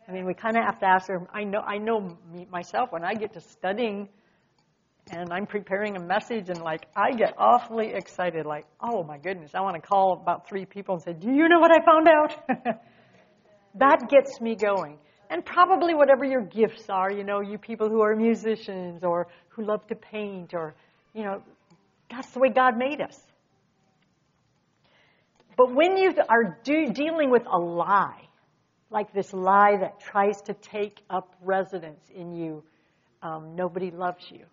I 0.08 0.12
mean, 0.12 0.26
we 0.26 0.34
kind 0.34 0.58
of 0.58 0.64
have 0.64 0.80
to 0.80 0.86
ask 0.86 1.08
her. 1.08 1.28
I 1.34 1.44
know, 1.44 1.60
I 1.60 1.78
know 1.78 2.18
me, 2.32 2.48
myself 2.50 2.92
when 2.92 3.04
I 3.04 3.14
get 3.14 3.34
to 3.34 3.42
studying, 3.42 4.10
and 5.12 5.32
I'm 5.32 5.46
preparing 5.46 5.96
a 5.96 6.00
message, 6.00 6.50
and 6.50 6.62
like 6.62 6.86
I 6.96 7.12
get 7.12 7.36
awfully 7.38 7.94
excited. 7.94 8.46
Like, 8.46 8.66
oh 8.82 9.04
my 9.04 9.18
goodness, 9.18 9.52
I 9.54 9.62
want 9.62 9.76
to 9.76 9.82
call 9.82 10.20
about 10.22 10.48
three 10.48 10.66
people 10.66 10.96
and 10.96 11.04
say, 11.04 11.14
"Do 11.14 11.28
you 11.28 11.48
know 11.48 11.60
what 11.60 11.72
I 11.72 11.84
found 11.86 12.08
out?" 12.08 12.82
that 13.76 14.10
gets 14.10 14.40
me 14.42 14.56
going. 14.56 14.98
And 15.34 15.44
probably 15.44 15.96
whatever 15.96 16.24
your 16.24 16.44
gifts 16.44 16.92
are, 16.92 17.12
you 17.12 17.24
know, 17.24 17.42
you 17.42 17.58
people 17.58 17.90
who 17.90 18.02
are 18.02 18.16
musicians 18.16 19.04
or 19.04 19.28
who 19.50 19.66
love 19.66 19.88
to 19.88 19.96
paint, 19.96 20.54
or 20.54 20.76
you 21.16 21.24
know, 21.24 21.42
that's 22.08 22.30
the 22.34 22.40
way 22.40 22.50
God 22.50 22.78
made 22.78 23.02
us. 23.02 23.20
But 25.58 25.74
when 25.74 25.98
you 25.98 26.14
are 26.30 26.60
do, 26.64 26.94
dealing 26.94 27.32
with 27.32 27.48
a 27.52 27.58
lie, 27.58 28.22
like 28.92 29.12
this 29.12 29.34
lie 29.34 29.76
that 29.78 30.00
tries 30.00 30.40
to 30.44 30.54
take 30.54 31.02
up 31.10 31.36
residence 31.42 32.12
in 32.16 32.36
you. 32.36 32.64
Um, 33.24 33.56
nobody 33.56 33.90
loves 33.90 34.24
you. 34.30 34.46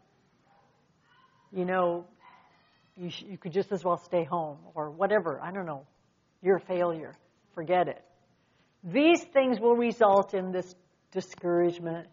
You 1.53 1.67
know, 1.67 2.07
you, 2.97 3.11
sh- 3.11 3.25
you 3.29 3.37
could 3.37 3.53
just 3.53 3.71
as 3.71 3.85
well 3.85 3.99
stay 3.99 4.25
home 4.25 4.57
or 4.75 4.91
whatever. 4.91 5.43
I 5.43 5.53
don't 5.53 5.67
know. 5.67 5.85
You're 6.41 6.57
a 6.57 6.61
failure. 6.61 7.15
Forget 7.55 7.87
it. 7.87 8.03
These 8.83 9.23
things 9.33 9.61
will 9.61 9.77
result 9.77 10.35
in 10.35 10.53
this 10.53 10.75
discouragement. 11.13 12.07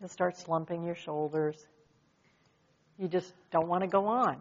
You'll 0.00 0.08
start 0.08 0.38
slumping 0.38 0.84
your 0.84 0.94
shoulders. 0.94 1.56
You 2.98 3.08
just 3.08 3.32
don't 3.50 3.68
want 3.68 3.82
to 3.82 3.88
go 3.88 4.06
on. 4.06 4.38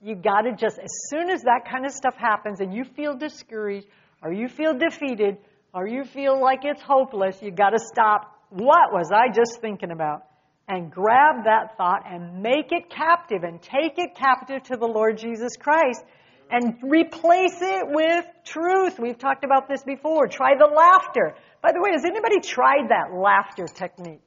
You 0.00 0.14
got 0.14 0.42
to 0.42 0.52
just, 0.54 0.78
as 0.78 0.90
soon 1.10 1.30
as 1.30 1.42
that 1.42 1.66
kind 1.70 1.84
of 1.84 1.92
stuff 1.92 2.14
happens 2.16 2.60
and 2.60 2.72
you 2.72 2.84
feel 2.84 3.16
discouraged, 3.16 3.86
or 4.22 4.32
you 4.32 4.48
feel 4.48 4.74
defeated, 4.74 5.38
or 5.74 5.86
you 5.86 6.04
feel 6.04 6.40
like 6.40 6.60
it's 6.64 6.82
hopeless, 6.82 7.40
you 7.42 7.50
got 7.50 7.70
to 7.70 7.78
stop. 7.78 8.34
What 8.50 8.92
was 8.92 9.10
I 9.12 9.32
just 9.34 9.60
thinking 9.60 9.90
about? 9.90 10.24
And 10.68 10.90
grab 10.90 11.44
that 11.44 11.76
thought 11.76 12.04
and 12.06 12.42
make 12.42 12.72
it 12.72 12.90
captive 12.90 13.42
and 13.42 13.60
take 13.60 13.98
it 13.98 14.14
captive 14.14 14.62
to 14.64 14.76
the 14.76 14.86
Lord 14.86 15.18
Jesus 15.18 15.56
Christ 15.58 16.04
and 16.50 16.76
replace 16.82 17.60
it 17.60 17.86
with 17.88 18.24
truth. 18.44 18.98
We've 18.98 19.18
talked 19.18 19.44
about 19.44 19.68
this 19.68 19.82
before. 19.82 20.26
Try 20.26 20.54
the 20.58 20.66
laughter. 20.66 21.34
By 21.62 21.72
the 21.72 21.80
way, 21.80 21.90
has 21.92 22.04
anybody 22.04 22.40
tried 22.40 22.88
that 22.90 23.14
laughter 23.14 23.66
technique? 23.66 24.22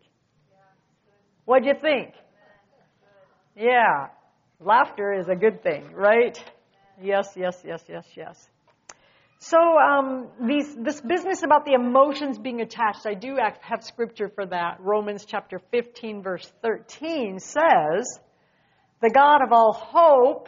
What'd 1.45 1.65
you 1.65 1.73
think? 1.81 2.13
Yeah, 3.55 4.07
laughter 4.59 5.13
is 5.13 5.27
a 5.27 5.35
good 5.35 5.63
thing, 5.63 5.91
right? 5.93 6.37
Yes, 7.01 7.33
yes, 7.35 7.61
yes, 7.65 7.83
yes, 7.89 8.05
yes. 8.15 8.49
So 9.39 9.57
um, 9.57 10.27
these, 10.47 10.75
this 10.75 11.01
business 11.01 11.41
about 11.41 11.65
the 11.65 11.73
emotions 11.73 12.37
being 12.37 12.61
attached, 12.61 13.07
I 13.07 13.15
do 13.15 13.37
have 13.61 13.83
scripture 13.83 14.29
for 14.29 14.45
that. 14.45 14.77
Romans 14.79 15.25
chapter 15.25 15.59
15, 15.71 16.21
verse 16.21 16.51
13 16.61 17.39
says, 17.39 18.19
"The 19.01 19.09
God 19.09 19.41
of 19.41 19.51
all 19.51 19.73
hope 19.73 20.47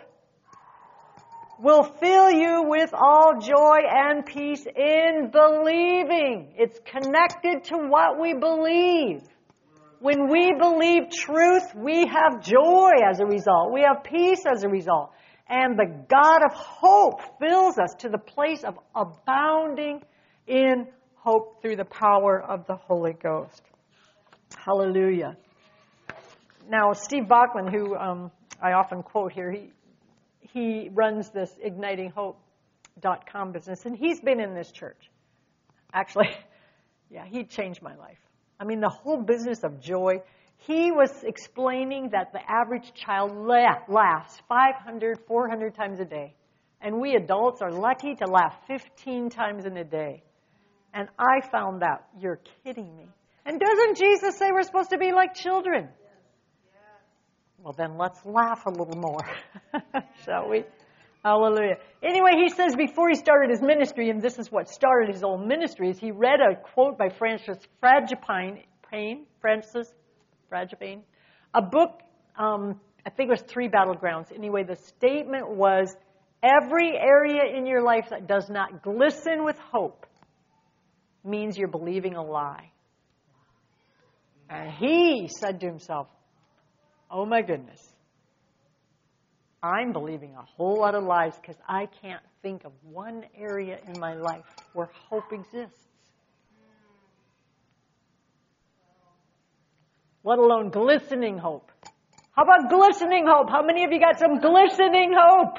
will 1.59 1.83
fill 1.83 2.31
you 2.31 2.63
with 2.67 2.93
all 2.93 3.39
joy 3.39 3.79
and 3.89 4.25
peace 4.25 4.65
in 4.65 5.29
believing." 5.31 6.53
It's 6.57 6.79
connected 6.79 7.65
to 7.65 7.77
what 7.77 8.19
we 8.19 8.33
believe. 8.33 9.21
When 9.99 10.27
we 10.27 10.53
believe 10.53 11.09
truth, 11.11 11.73
we 11.75 12.07
have 12.07 12.41
joy 12.41 12.91
as 13.09 13.21
a 13.21 13.25
result. 13.25 13.71
We 13.71 13.83
have 13.83 14.03
peace 14.03 14.43
as 14.45 14.63
a 14.63 14.69
result. 14.69 15.11
And 15.47 15.77
the 15.77 16.05
God 16.09 16.43
of 16.43 16.53
hope 16.53 17.21
fills 17.39 17.77
us 17.77 17.93
to 17.99 18.09
the 18.09 18.17
place 18.17 18.63
of 18.63 18.77
abounding 18.95 20.01
in 20.47 20.87
hope 21.15 21.61
through 21.61 21.77
the 21.77 21.85
power 21.85 22.41
of 22.41 22.67
the 22.67 22.75
Holy 22.75 23.13
Ghost. 23.13 23.61
Hallelujah. 24.57 25.37
Now, 26.67 26.93
Steve 26.93 27.23
Backlund, 27.23 27.71
who 27.71 27.95
um, 27.95 28.31
I 28.61 28.73
often 28.73 29.03
quote 29.03 29.31
here, 29.31 29.51
he, 29.51 29.71
he 30.53 30.89
runs 30.93 31.29
this 31.31 31.51
ignitinghope.com 31.65 33.51
business, 33.51 33.85
and 33.85 33.97
he's 33.97 34.21
been 34.21 34.39
in 34.39 34.53
this 34.53 34.71
church. 34.71 35.09
Actually, 35.93 36.29
yeah, 37.09 37.25
he 37.25 37.43
changed 37.43 37.81
my 37.81 37.95
life. 37.95 38.19
I 38.59 38.65
mean, 38.65 38.79
the 38.79 38.89
whole 38.89 39.21
business 39.21 39.63
of 39.63 39.81
joy 39.81 40.21
he 40.67 40.91
was 40.91 41.11
explaining 41.23 42.09
that 42.11 42.31
the 42.31 42.39
average 42.49 42.93
child 42.93 43.35
laughs 43.35 44.41
500, 44.47 45.19
400 45.27 45.75
times 45.75 45.99
a 45.99 46.05
day. 46.05 46.35
And 46.81 47.01
we 47.01 47.15
adults 47.15 47.61
are 47.61 47.71
lucky 47.71 48.15
to 48.15 48.25
laugh 48.25 48.55
15 48.67 49.29
times 49.29 49.65
in 49.65 49.75
a 49.77 49.83
day. 49.83 50.23
And 50.93 51.09
I 51.17 51.41
found 51.51 51.83
out, 51.83 52.03
you're 52.19 52.39
kidding 52.63 52.95
me. 52.95 53.07
And 53.45 53.59
doesn't 53.59 53.97
Jesus 53.97 54.37
say 54.37 54.51
we're 54.51 54.63
supposed 54.63 54.91
to 54.91 54.97
be 54.97 55.11
like 55.11 55.33
children? 55.33 55.89
Well, 57.63 57.73
then 57.77 57.97
let's 57.97 58.19
laugh 58.25 58.65
a 58.65 58.69
little 58.69 58.97
more, 58.97 59.25
shall 60.25 60.49
we? 60.49 60.65
Hallelujah. 61.23 61.77
Anyway, 62.03 62.31
he 62.35 62.49
says 62.49 62.75
before 62.75 63.07
he 63.07 63.15
started 63.15 63.49
his 63.49 63.61
ministry, 63.61 64.09
and 64.09 64.21
this 64.21 64.37
is 64.37 64.51
what 64.51 64.67
started 64.67 65.13
his 65.13 65.23
old 65.23 65.47
ministry, 65.47 65.89
is 65.89 65.97
he 65.97 66.11
read 66.11 66.41
a 66.41 66.57
quote 66.57 66.97
by 66.97 67.07
Francis 67.07 67.57
Frangipane, 67.81 68.65
Francis 69.39 69.87
Frangipane, 70.51 71.03
a 71.53 71.61
book, 71.61 72.01
um, 72.37 72.81
I 73.05 73.09
think 73.11 73.29
it 73.29 73.31
was 73.31 73.43
Three 73.43 73.69
Battlegrounds. 73.69 74.35
Anyway, 74.35 74.63
the 74.63 74.75
statement 74.75 75.49
was 75.55 75.95
every 76.43 76.97
area 76.97 77.43
in 77.57 77.65
your 77.65 77.81
life 77.81 78.07
that 78.09 78.27
does 78.27 78.49
not 78.49 78.83
glisten 78.83 79.45
with 79.45 79.57
hope 79.71 80.05
means 81.23 81.57
you're 81.57 81.69
believing 81.69 82.15
a 82.15 82.23
lie. 82.23 82.71
And 84.49 84.69
he 84.69 85.29
said 85.39 85.61
to 85.61 85.65
himself, 85.65 86.07
Oh 87.15 87.27
my 87.27 87.43
goodness, 87.43 87.79
I'm 89.61 89.93
believing 89.93 90.33
a 90.35 90.41
whole 90.41 90.79
lot 90.79 90.95
of 90.95 91.03
lies 91.03 91.35
because 91.39 91.61
I 91.69 91.85
can't 92.01 92.23
think 92.41 92.65
of 92.65 92.71
one 92.81 93.23
area 93.37 93.77
in 93.87 93.99
my 93.99 94.15
life 94.15 94.45
where 94.73 94.89
hope 95.09 95.31
exists. 95.31 95.77
let 100.23 100.39
alone 100.39 100.69
glistening 100.69 101.37
hope. 101.37 101.69
How 102.31 102.43
about 102.43 102.69
glistening 102.69 103.25
hope? 103.27 103.49
How 103.49 103.61
many 103.61 103.83
of 103.83 103.91
you 103.91 103.99
got 103.99 104.17
some 104.17 104.39
glistening 104.39 105.13
hope? 105.15 105.57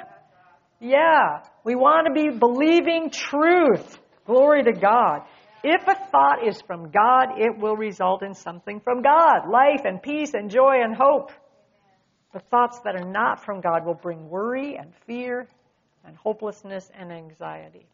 Yeah, 0.80 1.42
we 1.64 1.74
want 1.74 2.08
to 2.08 2.12
be 2.12 2.36
believing 2.36 3.10
truth. 3.10 3.98
Glory 4.26 4.64
to 4.64 4.72
God. 4.72 5.20
If 5.62 5.82
a 5.86 5.94
thought 5.94 6.46
is 6.46 6.60
from 6.66 6.90
God, 6.90 7.38
it 7.38 7.58
will 7.58 7.76
result 7.76 8.22
in 8.22 8.34
something 8.34 8.80
from 8.80 9.02
God 9.02 9.48
life 9.50 9.82
and 9.84 10.02
peace 10.02 10.34
and 10.34 10.50
joy 10.50 10.82
and 10.82 10.94
hope. 10.94 11.30
The 12.34 12.40
thoughts 12.40 12.80
that 12.84 12.94
are 12.94 13.10
not 13.10 13.42
from 13.42 13.62
God 13.62 13.86
will 13.86 13.94
bring 13.94 14.28
worry 14.28 14.76
and 14.76 14.92
fear 15.06 15.48
and 16.04 16.14
hopelessness 16.16 16.90
and 16.94 17.10
anxiety. 17.10 17.86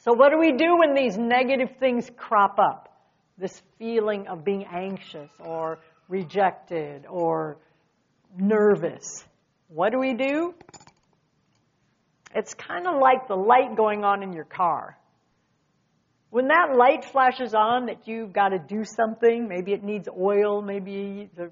So, 0.00 0.12
what 0.12 0.30
do 0.30 0.38
we 0.38 0.52
do 0.52 0.76
when 0.76 0.94
these 0.94 1.16
negative 1.16 1.76
things 1.78 2.10
crop 2.18 2.58
up? 2.58 2.92
this 3.38 3.60
feeling 3.78 4.28
of 4.28 4.44
being 4.44 4.64
anxious 4.64 5.30
or 5.40 5.78
rejected 6.08 7.06
or 7.08 7.58
nervous. 8.38 9.24
What 9.68 9.90
do 9.90 9.98
we 9.98 10.14
do? 10.14 10.54
It's 12.34 12.54
kind 12.54 12.86
of 12.86 13.00
like 13.00 13.28
the 13.28 13.34
light 13.34 13.76
going 13.76 14.04
on 14.04 14.22
in 14.22 14.32
your 14.32 14.44
car. 14.44 14.96
When 16.30 16.48
that 16.48 16.76
light 16.76 17.04
flashes 17.04 17.52
on 17.52 17.86
that 17.86 18.08
you've 18.08 18.32
got 18.32 18.50
to 18.50 18.58
do 18.58 18.84
something, 18.84 19.48
maybe 19.48 19.72
it 19.72 19.82
needs 19.82 20.08
oil, 20.08 20.62
maybe 20.62 21.28
the, 21.36 21.50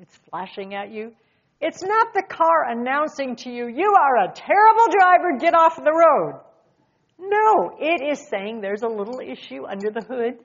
it's 0.00 0.16
flashing 0.30 0.74
at 0.74 0.90
you, 0.90 1.12
it's 1.60 1.82
not 1.82 2.14
the 2.14 2.22
car 2.28 2.70
announcing 2.70 3.36
to 3.36 3.50
you, 3.50 3.66
you 3.66 3.94
are 3.98 4.24
a 4.24 4.32
terrible 4.32 4.86
driver, 4.90 5.38
get 5.38 5.54
off 5.54 5.76
the 5.76 5.92
road. 5.92 6.40
No, 7.18 7.76
it 7.80 8.02
is 8.02 8.28
saying 8.28 8.60
there's 8.60 8.82
a 8.82 8.88
little 8.88 9.20
issue 9.20 9.66
under 9.66 9.90
the 9.90 10.02
hood 10.02 10.38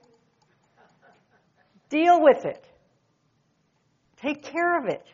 Deal 1.92 2.22
with 2.24 2.46
it. 2.46 2.66
Take 4.22 4.44
care 4.44 4.80
of 4.80 4.86
it. 4.88 5.06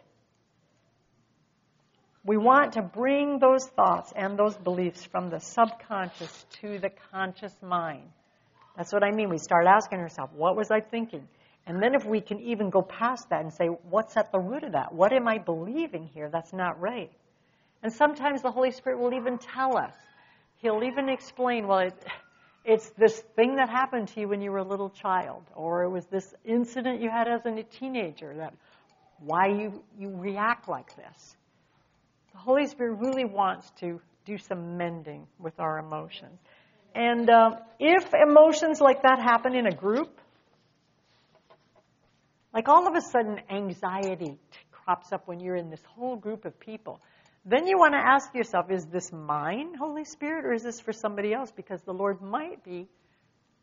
We 2.23 2.37
want 2.37 2.73
to 2.73 2.83
bring 2.83 3.39
those 3.39 3.65
thoughts 3.75 4.13
and 4.15 4.37
those 4.37 4.55
beliefs 4.55 5.03
from 5.03 5.29
the 5.29 5.39
subconscious 5.39 6.45
to 6.61 6.77
the 6.77 6.91
conscious 7.11 7.53
mind. 7.63 8.03
That's 8.75 8.93
what 8.93 9.03
I 9.03 9.11
mean. 9.11 9.29
We 9.29 9.39
start 9.39 9.65
asking 9.65 9.99
ourselves, 9.99 10.33
what 10.35 10.55
was 10.55 10.69
I 10.69 10.81
thinking? 10.81 11.27
And 11.67 11.83
then 11.83 11.95
if 11.95 12.05
we 12.05 12.21
can 12.21 12.39
even 12.39 12.69
go 12.69 12.81
past 12.81 13.29
that 13.29 13.41
and 13.41 13.53
say, 13.53 13.67
what's 13.67 14.15
at 14.15 14.31
the 14.31 14.39
root 14.39 14.63
of 14.63 14.71
that? 14.71 14.93
What 14.93 15.11
am 15.11 15.27
I 15.27 15.37
believing 15.37 16.09
here 16.13 16.29
that's 16.31 16.53
not 16.53 16.79
right? 16.79 17.11
And 17.83 17.91
sometimes 17.91 18.41
the 18.41 18.51
Holy 18.51 18.71
Spirit 18.71 18.99
will 18.99 19.13
even 19.13 19.37
tell 19.37 19.77
us. 19.77 19.93
He'll 20.61 20.81
even 20.83 21.09
explain, 21.09 21.67
well, 21.67 21.79
it, 21.79 21.93
it's 22.63 22.89
this 22.91 23.19
thing 23.35 23.57
that 23.57 23.69
happened 23.69 24.07
to 24.09 24.21
you 24.21 24.29
when 24.29 24.41
you 24.41 24.51
were 24.51 24.59
a 24.59 24.63
little 24.63 24.89
child, 24.89 25.43
or 25.55 25.83
it 25.83 25.89
was 25.89 26.05
this 26.05 26.33
incident 26.45 27.01
you 27.01 27.09
had 27.09 27.27
as 27.27 27.45
a 27.45 27.63
teenager 27.63 28.33
that 28.37 28.53
why 29.19 29.47
you, 29.47 29.83
you 29.99 30.15
react 30.15 30.69
like 30.69 30.95
this. 30.95 31.35
The 32.31 32.39
Holy 32.39 32.65
Spirit 32.67 32.97
really 32.99 33.25
wants 33.25 33.69
to 33.81 33.99
do 34.25 34.37
some 34.37 34.77
mending 34.77 35.27
with 35.37 35.59
our 35.59 35.79
emotions. 35.79 36.39
And 36.95 37.29
uh, 37.29 37.51
if 37.77 38.13
emotions 38.13 38.79
like 38.79 39.01
that 39.03 39.19
happen 39.19 39.53
in 39.53 39.67
a 39.67 39.75
group, 39.75 40.17
like 42.53 42.67
all 42.67 42.87
of 42.87 42.95
a 42.95 43.01
sudden 43.01 43.39
anxiety 43.49 44.37
crops 44.71 45.11
up 45.11 45.27
when 45.27 45.39
you're 45.39 45.55
in 45.55 45.69
this 45.69 45.83
whole 45.95 46.15
group 46.15 46.45
of 46.45 46.59
people, 46.59 47.01
then 47.45 47.67
you 47.67 47.77
want 47.77 47.93
to 47.93 47.99
ask 47.99 48.33
yourself, 48.33 48.71
is 48.71 48.85
this 48.85 49.11
mine, 49.11 49.73
Holy 49.75 50.03
Spirit, 50.03 50.45
or 50.45 50.53
is 50.53 50.63
this 50.63 50.79
for 50.79 50.91
somebody 50.91 51.33
else? 51.33 51.51
Because 51.55 51.81
the 51.83 51.93
Lord 51.93 52.21
might 52.21 52.63
be 52.63 52.87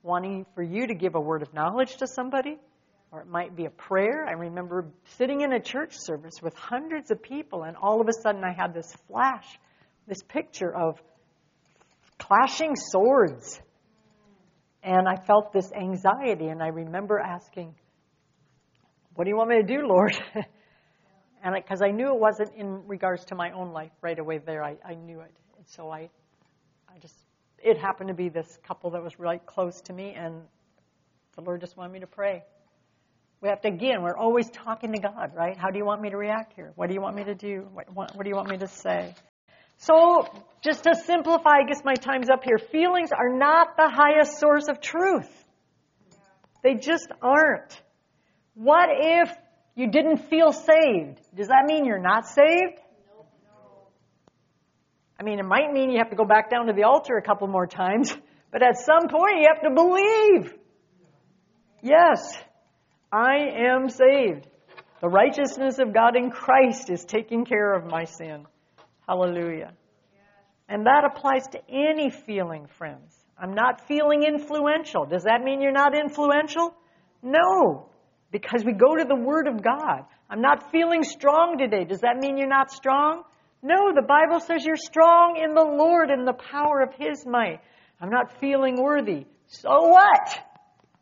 wanting 0.02 0.46
for 0.54 0.62
you 0.62 0.86
to 0.86 0.94
give 0.94 1.14
a 1.14 1.20
word 1.20 1.42
of 1.42 1.52
knowledge 1.52 1.96
to 1.96 2.06
somebody, 2.06 2.58
or 3.10 3.20
it 3.20 3.26
might 3.26 3.54
be 3.54 3.64
a 3.64 3.70
prayer. 3.70 4.26
I 4.26 4.32
remember 4.32 4.86
sitting 5.16 5.40
in 5.42 5.52
a 5.52 5.60
church 5.60 5.92
service 5.94 6.34
with 6.42 6.54
hundreds 6.54 7.10
of 7.10 7.22
people, 7.22 7.62
and 7.62 7.76
all 7.76 8.00
of 8.00 8.08
a 8.08 8.12
sudden 8.22 8.42
I 8.44 8.52
had 8.52 8.74
this 8.74 8.94
flash, 9.08 9.46
this 10.06 10.22
picture 10.22 10.74
of 10.74 11.00
clashing 12.18 12.76
swords. 12.76 13.60
And 14.82 15.08
I 15.08 15.16
felt 15.16 15.52
this 15.52 15.72
anxiety, 15.72 16.48
and 16.48 16.62
I 16.62 16.68
remember 16.68 17.18
asking, 17.18 17.74
What 19.14 19.24
do 19.24 19.30
you 19.30 19.36
want 19.36 19.50
me 19.50 19.56
to 19.56 19.62
do, 19.62 19.86
Lord? 19.86 20.12
and 21.44 21.54
because 21.54 21.82
I, 21.82 21.86
I, 21.86 21.90
knew 21.92 22.08
it 22.08 22.20
wasn't 22.20 22.50
in 22.56 22.86
regards 22.86 23.24
to 23.26 23.34
my 23.34 23.52
own 23.52 23.72
life 23.72 23.92
right 24.02 24.18
away 24.18 24.38
there, 24.38 24.62
I, 24.64 24.76
I 24.84 24.94
knew 24.94 25.20
it. 25.20 25.32
And 25.56 25.66
so 25.68 25.90
I, 25.90 26.10
I 26.88 26.98
just 27.00 27.14
it 27.64 27.78
happened 27.78 28.08
to 28.08 28.14
be 28.14 28.28
this 28.28 28.58
couple 28.66 28.90
that 28.90 29.02
was 29.02 29.18
right 29.18 29.44
close 29.44 29.80
to 29.82 29.92
me, 29.92 30.14
and 30.16 30.42
the 31.34 31.42
Lord 31.42 31.60
just 31.60 31.76
wanted 31.76 31.92
me 31.92 32.00
to 32.00 32.06
pray. 32.06 32.44
We 33.40 33.48
have 33.48 33.60
to, 33.62 33.68
again, 33.68 34.02
we're 34.02 34.16
always 34.16 34.48
talking 34.50 34.92
to 34.92 35.00
God, 35.00 35.32
right? 35.34 35.56
How 35.56 35.70
do 35.70 35.78
you 35.78 35.84
want 35.84 36.02
me 36.02 36.10
to 36.10 36.16
react 36.16 36.52
here? 36.54 36.72
What 36.76 36.88
do 36.88 36.94
you 36.94 37.00
want 37.00 37.16
me 37.16 37.24
to 37.24 37.34
do? 37.34 37.66
What, 37.72 37.86
what, 37.92 38.16
what 38.16 38.24
do 38.24 38.28
you 38.28 38.36
want 38.36 38.48
me 38.48 38.58
to 38.58 38.68
say? 38.68 39.14
So, 39.78 40.26
just 40.62 40.84
to 40.84 40.94
simplify, 40.94 41.58
I 41.62 41.66
guess 41.66 41.82
my 41.84 41.94
time's 41.94 42.30
up 42.30 42.44
here. 42.44 42.58
Feelings 42.58 43.10
are 43.12 43.28
not 43.28 43.76
the 43.76 43.90
highest 43.90 44.38
source 44.38 44.68
of 44.68 44.80
truth. 44.80 45.30
They 46.62 46.74
just 46.74 47.08
aren't. 47.20 47.80
What 48.54 48.88
if 48.90 49.30
you 49.74 49.88
didn't 49.90 50.28
feel 50.28 50.52
saved? 50.52 51.20
Does 51.34 51.48
that 51.48 51.64
mean 51.66 51.84
you're 51.84 51.98
not 51.98 52.26
saved? 52.26 52.80
No, 53.08 53.26
no. 53.44 53.88
I 55.18 55.24
mean, 55.24 55.40
it 55.40 55.44
might 55.44 55.72
mean 55.72 55.90
you 55.90 55.98
have 55.98 56.10
to 56.10 56.16
go 56.16 56.24
back 56.24 56.50
down 56.50 56.66
to 56.66 56.72
the 56.72 56.84
altar 56.84 57.16
a 57.16 57.22
couple 57.22 57.48
more 57.48 57.66
times, 57.66 58.14
but 58.52 58.62
at 58.62 58.78
some 58.78 59.08
point 59.08 59.40
you 59.40 59.48
have 59.52 59.62
to 59.62 59.74
believe. 59.74 60.54
Yes, 61.82 62.32
I 63.12 63.36
am 63.68 63.88
saved. 63.90 64.46
The 65.00 65.08
righteousness 65.08 65.78
of 65.80 65.92
God 65.92 66.16
in 66.16 66.30
Christ 66.30 66.88
is 66.88 67.04
taking 67.04 67.44
care 67.44 67.74
of 67.74 67.84
my 67.84 68.04
sin. 68.04 68.46
Hallelujah. 69.06 69.72
And 70.68 70.86
that 70.86 71.04
applies 71.04 71.46
to 71.48 71.60
any 71.68 72.10
feeling, 72.10 72.68
friends. 72.78 73.14
I'm 73.38 73.52
not 73.52 73.86
feeling 73.86 74.22
influential. 74.22 75.04
Does 75.04 75.24
that 75.24 75.42
mean 75.42 75.60
you're 75.60 75.72
not 75.72 75.94
influential? 75.94 76.74
No, 77.22 77.90
because 78.34 78.64
we 78.64 78.72
go 78.72 78.96
to 78.96 79.04
the 79.04 79.14
Word 79.14 79.46
of 79.46 79.62
God. 79.62 80.06
I'm 80.28 80.40
not 80.40 80.72
feeling 80.72 81.04
strong 81.04 81.56
today. 81.56 81.84
Does 81.84 82.00
that 82.00 82.16
mean 82.16 82.36
you're 82.36 82.48
not 82.48 82.68
strong? 82.68 83.22
No, 83.62 83.94
the 83.94 84.02
Bible 84.02 84.40
says 84.40 84.66
you're 84.66 84.74
strong 84.76 85.40
in 85.40 85.54
the 85.54 85.62
Lord 85.62 86.10
and 86.10 86.26
the 86.26 86.32
power 86.32 86.80
of 86.80 86.92
His 86.98 87.24
might. 87.24 87.60
I'm 88.00 88.10
not 88.10 88.40
feeling 88.40 88.82
worthy. 88.82 89.26
So 89.46 89.70
what? 89.70 90.36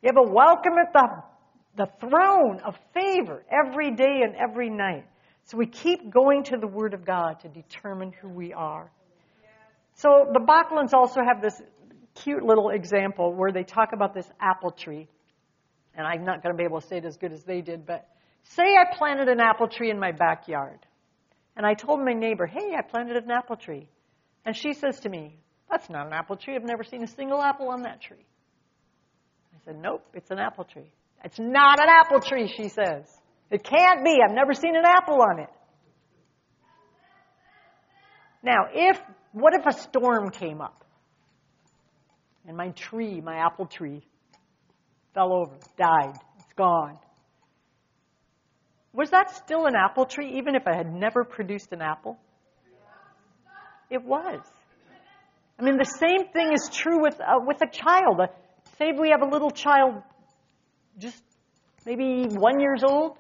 You 0.02 0.10
have 0.14 0.28
a 0.28 0.30
welcome 0.30 0.74
at 0.78 0.92
the, 0.92 1.86
the 1.86 2.06
throne 2.06 2.60
of 2.66 2.76
favor 2.92 3.42
every 3.50 3.92
day 3.92 4.20
and 4.22 4.36
every 4.36 4.68
night. 4.68 5.06
So 5.44 5.56
we 5.56 5.64
keep 5.64 6.12
going 6.12 6.44
to 6.44 6.58
the 6.58 6.68
Word 6.68 6.92
of 6.92 7.02
God 7.02 7.40
to 7.40 7.48
determine 7.48 8.12
who 8.20 8.28
we 8.28 8.52
are. 8.52 8.92
So 9.94 10.26
the 10.30 10.40
Backlunds 10.40 10.92
also 10.92 11.22
have 11.26 11.40
this 11.40 11.62
cute 12.14 12.42
little 12.42 12.68
example 12.68 13.32
where 13.32 13.52
they 13.52 13.64
talk 13.64 13.94
about 13.94 14.12
this 14.12 14.30
apple 14.38 14.72
tree. 14.72 15.08
And 15.94 16.06
I'm 16.06 16.24
not 16.24 16.42
going 16.42 16.54
to 16.54 16.58
be 16.58 16.64
able 16.64 16.80
to 16.80 16.86
say 16.86 16.98
it 16.98 17.04
as 17.04 17.16
good 17.16 17.32
as 17.32 17.44
they 17.44 17.60
did, 17.60 17.86
but 17.86 18.08
say 18.44 18.62
I 18.62 18.96
planted 18.96 19.28
an 19.28 19.40
apple 19.40 19.68
tree 19.68 19.90
in 19.90 19.98
my 19.98 20.12
backyard. 20.12 20.78
And 21.56 21.66
I 21.66 21.74
told 21.74 22.00
my 22.00 22.14
neighbor, 22.14 22.46
hey, 22.46 22.74
I 22.76 22.82
planted 22.82 23.16
an 23.16 23.30
apple 23.30 23.56
tree. 23.56 23.88
And 24.44 24.56
she 24.56 24.72
says 24.72 25.00
to 25.00 25.08
me, 25.08 25.36
that's 25.70 25.88
not 25.90 26.06
an 26.06 26.12
apple 26.12 26.36
tree. 26.36 26.54
I've 26.56 26.64
never 26.64 26.84
seen 26.84 27.02
a 27.02 27.06
single 27.06 27.40
apple 27.40 27.68
on 27.68 27.82
that 27.82 28.00
tree. 28.00 28.24
I 29.54 29.58
said, 29.64 29.80
nope, 29.80 30.04
it's 30.14 30.30
an 30.30 30.38
apple 30.38 30.64
tree. 30.64 30.90
It's 31.24 31.38
not 31.38 31.78
an 31.80 31.86
apple 31.88 32.20
tree, 32.20 32.52
she 32.54 32.68
says. 32.68 33.04
It 33.50 33.62
can't 33.62 34.04
be. 34.04 34.18
I've 34.26 34.34
never 34.34 34.54
seen 34.54 34.74
an 34.76 34.84
apple 34.84 35.20
on 35.20 35.40
it. 35.40 35.50
Now, 38.42 38.66
if, 38.72 38.98
what 39.32 39.54
if 39.54 39.66
a 39.66 39.78
storm 39.78 40.30
came 40.30 40.60
up? 40.60 40.84
And 42.46 42.56
my 42.56 42.70
tree, 42.70 43.20
my 43.20 43.36
apple 43.36 43.66
tree, 43.66 44.02
fell 45.14 45.32
over, 45.32 45.54
died, 45.76 46.14
it's 46.38 46.52
gone. 46.56 46.98
Was 48.92 49.10
that 49.10 49.34
still 49.36 49.66
an 49.66 49.74
apple 49.74 50.04
tree, 50.04 50.38
even 50.38 50.54
if 50.54 50.66
it 50.66 50.74
had 50.74 50.92
never 50.92 51.24
produced 51.24 51.72
an 51.72 51.80
apple? 51.80 52.18
It 53.90 54.02
was. 54.04 54.40
I 55.58 55.62
mean, 55.62 55.76
the 55.76 55.84
same 55.84 56.28
thing 56.32 56.52
is 56.52 56.68
true 56.72 57.00
with 57.02 57.20
uh, 57.20 57.38
with 57.46 57.58
a 57.62 57.70
child. 57.70 58.20
Uh, 58.20 58.26
say 58.78 58.92
we 58.98 59.10
have 59.10 59.22
a 59.22 59.28
little 59.30 59.50
child, 59.50 60.02
just 60.98 61.22
maybe 61.86 62.26
one 62.34 62.60
years 62.60 62.82
old. 62.82 63.16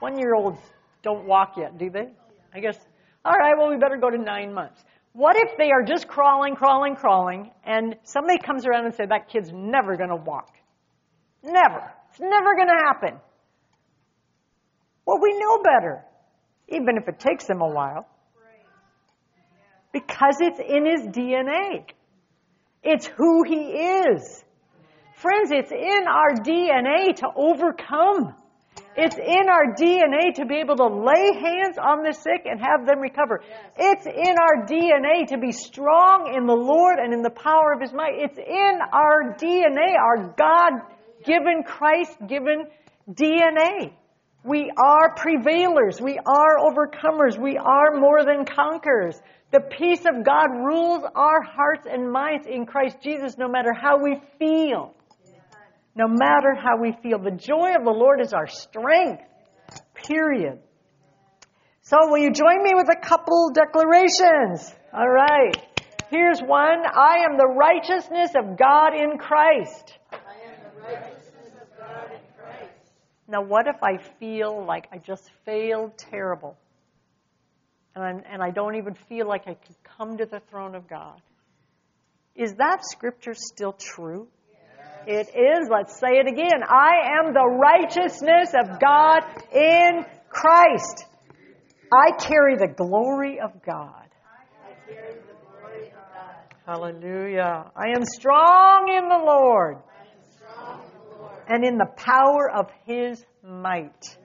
One 0.00 0.18
year 0.18 0.34
olds 0.34 0.58
don't 1.02 1.26
walk 1.26 1.54
yet, 1.58 1.78
do 1.78 1.90
they? 1.90 2.08
I 2.54 2.60
guess. 2.60 2.78
All 3.24 3.34
right. 3.34 3.54
Well, 3.56 3.68
we 3.68 3.76
better 3.76 3.98
go 3.98 4.10
to 4.10 4.18
nine 4.18 4.52
months. 4.52 4.82
What 5.12 5.36
if 5.36 5.56
they 5.58 5.70
are 5.70 5.82
just 5.82 6.08
crawling, 6.08 6.54
crawling, 6.54 6.94
crawling, 6.94 7.50
and 7.64 7.96
somebody 8.04 8.38
comes 8.38 8.64
around 8.64 8.86
and 8.86 8.94
says 8.94 9.08
that 9.10 9.28
kid's 9.28 9.50
never 9.52 9.96
going 9.96 10.10
to 10.10 10.16
walk? 10.16 10.54
Never. 11.42 11.92
It's 12.10 12.20
never 12.20 12.54
going 12.54 12.68
to 12.68 12.84
happen. 12.86 13.20
Well, 15.06 15.18
we 15.20 15.38
know 15.38 15.62
better, 15.62 16.04
even 16.68 16.96
if 16.96 17.08
it 17.08 17.18
takes 17.18 17.48
him 17.48 17.60
a 17.60 17.68
while. 17.68 18.06
Because 19.92 20.36
it's 20.40 20.60
in 20.60 20.86
his 20.86 21.06
DNA. 21.08 21.84
It's 22.82 23.06
who 23.06 23.42
he 23.42 23.54
is. 23.54 24.44
Friends, 25.16 25.50
it's 25.50 25.72
in 25.72 26.04
our 26.08 26.34
DNA 26.42 27.14
to 27.16 27.26
overcome. 27.34 28.34
It's 28.96 29.16
in 29.16 29.48
our 29.48 29.74
DNA 29.74 30.34
to 30.36 30.46
be 30.46 30.56
able 30.56 30.76
to 30.76 30.86
lay 30.86 31.32
hands 31.34 31.76
on 31.78 32.02
the 32.02 32.12
sick 32.12 32.42
and 32.44 32.60
have 32.60 32.86
them 32.86 33.00
recover. 33.00 33.42
It's 33.76 34.06
in 34.06 34.34
our 34.38 34.66
DNA 34.66 35.28
to 35.28 35.38
be 35.38 35.52
strong 35.52 36.32
in 36.34 36.46
the 36.46 36.54
Lord 36.54 36.98
and 36.98 37.12
in 37.12 37.22
the 37.22 37.30
power 37.30 37.72
of 37.72 37.80
His 37.80 37.92
might. 37.92 38.14
It's 38.16 38.38
in 38.38 38.78
our 38.92 39.34
DNA, 39.34 39.94
our 39.98 40.34
God 40.36 40.82
given, 41.24 41.62
Christ 41.64 42.16
given 42.26 42.66
DNA. 43.10 43.92
We 44.44 44.70
are 44.76 45.14
prevailers. 45.14 46.00
We 46.00 46.18
are 46.18 46.58
overcomers. 46.58 47.38
We 47.38 47.58
are 47.58 47.98
more 47.98 48.24
than 48.24 48.44
conquerors. 48.44 49.20
The 49.52 49.60
peace 49.60 50.00
of 50.06 50.24
God 50.24 50.48
rules 50.50 51.04
our 51.14 51.42
hearts 51.42 51.86
and 51.90 52.10
minds 52.10 52.46
in 52.46 52.66
Christ 52.66 52.98
Jesus 53.02 53.36
no 53.36 53.48
matter 53.48 53.72
how 53.72 54.02
we 54.02 54.16
feel. 54.38 54.94
No 55.94 56.06
matter 56.08 56.54
how 56.54 56.80
we 56.80 56.94
feel. 57.02 57.18
The 57.18 57.32
joy 57.32 57.74
of 57.76 57.84
the 57.84 57.90
Lord 57.90 58.20
is 58.20 58.32
our 58.32 58.46
strength. 58.46 59.22
Period. 59.94 60.60
So 61.82 61.96
will 62.02 62.18
you 62.18 62.30
join 62.30 62.62
me 62.62 62.70
with 62.74 62.88
a 62.88 63.00
couple 63.04 63.50
declarations? 63.52 64.72
All 64.94 65.08
right. 65.08 65.56
Here's 66.10 66.40
one. 66.40 66.82
I 66.86 67.24
am 67.28 67.36
the 67.36 67.46
righteousness 67.46 68.30
of 68.36 68.56
God 68.56 68.94
in 68.94 69.18
Christ. 69.18 69.98
Now, 73.30 73.42
what 73.42 73.68
if 73.68 73.76
I 73.82 73.98
feel 74.18 74.64
like 74.66 74.88
I 74.92 74.98
just 74.98 75.30
failed 75.44 75.96
terrible? 75.96 76.58
And, 77.94 78.04
I'm, 78.04 78.22
and 78.28 78.42
I 78.42 78.50
don't 78.50 78.74
even 78.74 78.94
feel 79.08 79.28
like 79.28 79.42
I 79.42 79.54
can 79.54 79.74
come 79.96 80.18
to 80.18 80.26
the 80.26 80.40
throne 80.50 80.74
of 80.74 80.88
God. 80.88 81.20
Is 82.34 82.54
that 82.54 82.78
scripture 82.82 83.34
still 83.34 83.72
true? 83.72 84.26
It 85.06 85.28
is. 85.28 85.68
Let's 85.70 85.98
say 85.98 86.18
it 86.18 86.26
again. 86.26 86.62
I 86.68 87.20
am 87.20 87.32
the 87.32 87.46
righteousness 87.46 88.52
of 88.54 88.80
God 88.80 89.20
in 89.52 90.04
Christ. 90.28 91.06
I 91.92 92.16
carry 92.18 92.56
the 92.56 92.72
glory 92.76 93.40
of 93.40 93.62
God. 93.64 94.08
Hallelujah. 96.66 97.70
I 97.74 97.88
am 97.96 98.04
strong 98.04 98.92
in 98.96 99.08
the 99.08 99.24
Lord 99.24 99.78
and 101.50 101.64
in 101.64 101.76
the 101.78 101.86
power 101.96 102.48
of 102.48 102.70
his 102.86 103.26
might. 103.44 104.16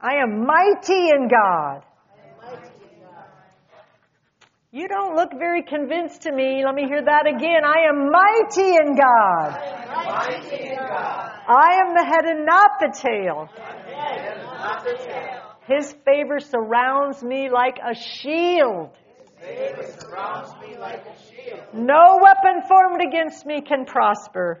I 0.00 0.16
am 0.16 0.44
mighty 0.44 1.10
in 1.10 1.28
God. 1.28 1.84
You 4.72 4.86
don't 4.88 5.14
look 5.14 5.30
very 5.38 5.62
convinced 5.62 6.22
to 6.22 6.32
me. 6.32 6.62
Let 6.64 6.74
me 6.74 6.86
hear 6.86 7.02
that 7.02 7.26
again. 7.26 7.64
I 7.64 7.88
am 7.88 8.10
mighty 8.10 8.76
in 8.76 8.96
God. 8.96 9.56
I 11.48 11.80
am 11.80 11.94
the 11.94 12.04
head 12.04 12.24
and 12.26 12.44
not 12.44 12.78
the 12.80 12.90
tail. 12.92 13.48
His 15.66 15.94
favor 16.04 16.40
surrounds 16.40 17.22
me 17.22 17.48
like 17.50 17.78
a 17.78 17.94
shield. 17.94 18.90
No 21.72 22.20
weapon 22.20 22.62
formed 22.68 23.00
against 23.06 23.46
me 23.46 23.60
can 23.60 23.84
prosper. 23.84 24.60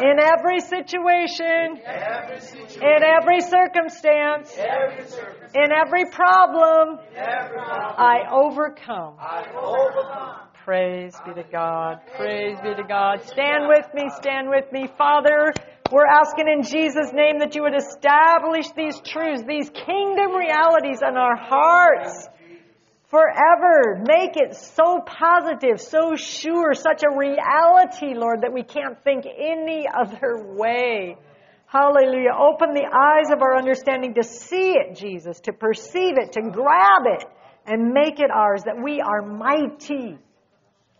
In 0.00 0.18
every 0.18 0.60
situation, 0.60 1.78
in 1.78 3.02
every 3.04 3.40
circumstance, 3.40 4.56
in 5.54 5.72
every 5.72 6.06
problem, 6.06 6.98
I 7.16 8.24
overcome. 8.30 9.16
Praise 10.64 11.14
be 11.26 11.34
to 11.34 11.44
God. 11.50 12.00
Praise 12.16 12.58
be 12.62 12.74
to 12.74 12.84
God. 12.88 13.22
Stand 13.22 13.68
with 13.68 13.86
me, 13.94 14.08
stand 14.16 14.48
with 14.48 14.72
me. 14.72 14.88
Father, 14.96 15.52
we're 15.92 16.06
asking 16.06 16.48
in 16.48 16.62
Jesus' 16.62 17.12
name 17.12 17.38
that 17.40 17.54
you 17.54 17.62
would 17.62 17.76
establish 17.76 18.66
these 18.74 18.98
truths, 19.00 19.42
these 19.46 19.70
kingdom 19.70 20.32
realities 20.34 21.02
in 21.02 21.16
our 21.16 21.36
hearts 21.36 22.28
forever. 23.14 24.02
Make 24.04 24.36
it 24.36 24.56
so 24.56 25.00
positive, 25.06 25.80
so 25.80 26.16
sure, 26.16 26.74
such 26.74 27.04
a 27.04 27.16
reality, 27.16 28.14
Lord, 28.18 28.40
that 28.42 28.52
we 28.52 28.64
can't 28.64 29.02
think 29.04 29.24
any 29.24 29.86
other 29.86 30.42
way. 30.44 31.16
Hallelujah. 31.66 32.34
Open 32.36 32.74
the 32.74 32.86
eyes 32.86 33.30
of 33.32 33.40
our 33.40 33.56
understanding 33.56 34.14
to 34.14 34.24
see 34.24 34.72
it, 34.72 34.96
Jesus, 34.96 35.38
to 35.40 35.52
perceive 35.52 36.18
it, 36.18 36.32
to 36.32 36.42
grab 36.42 37.06
it, 37.06 37.24
and 37.66 37.92
make 37.92 38.18
it 38.18 38.30
ours, 38.32 38.62
that 38.64 38.82
we 38.82 39.00
are 39.00 39.22
mighty, 39.22 40.18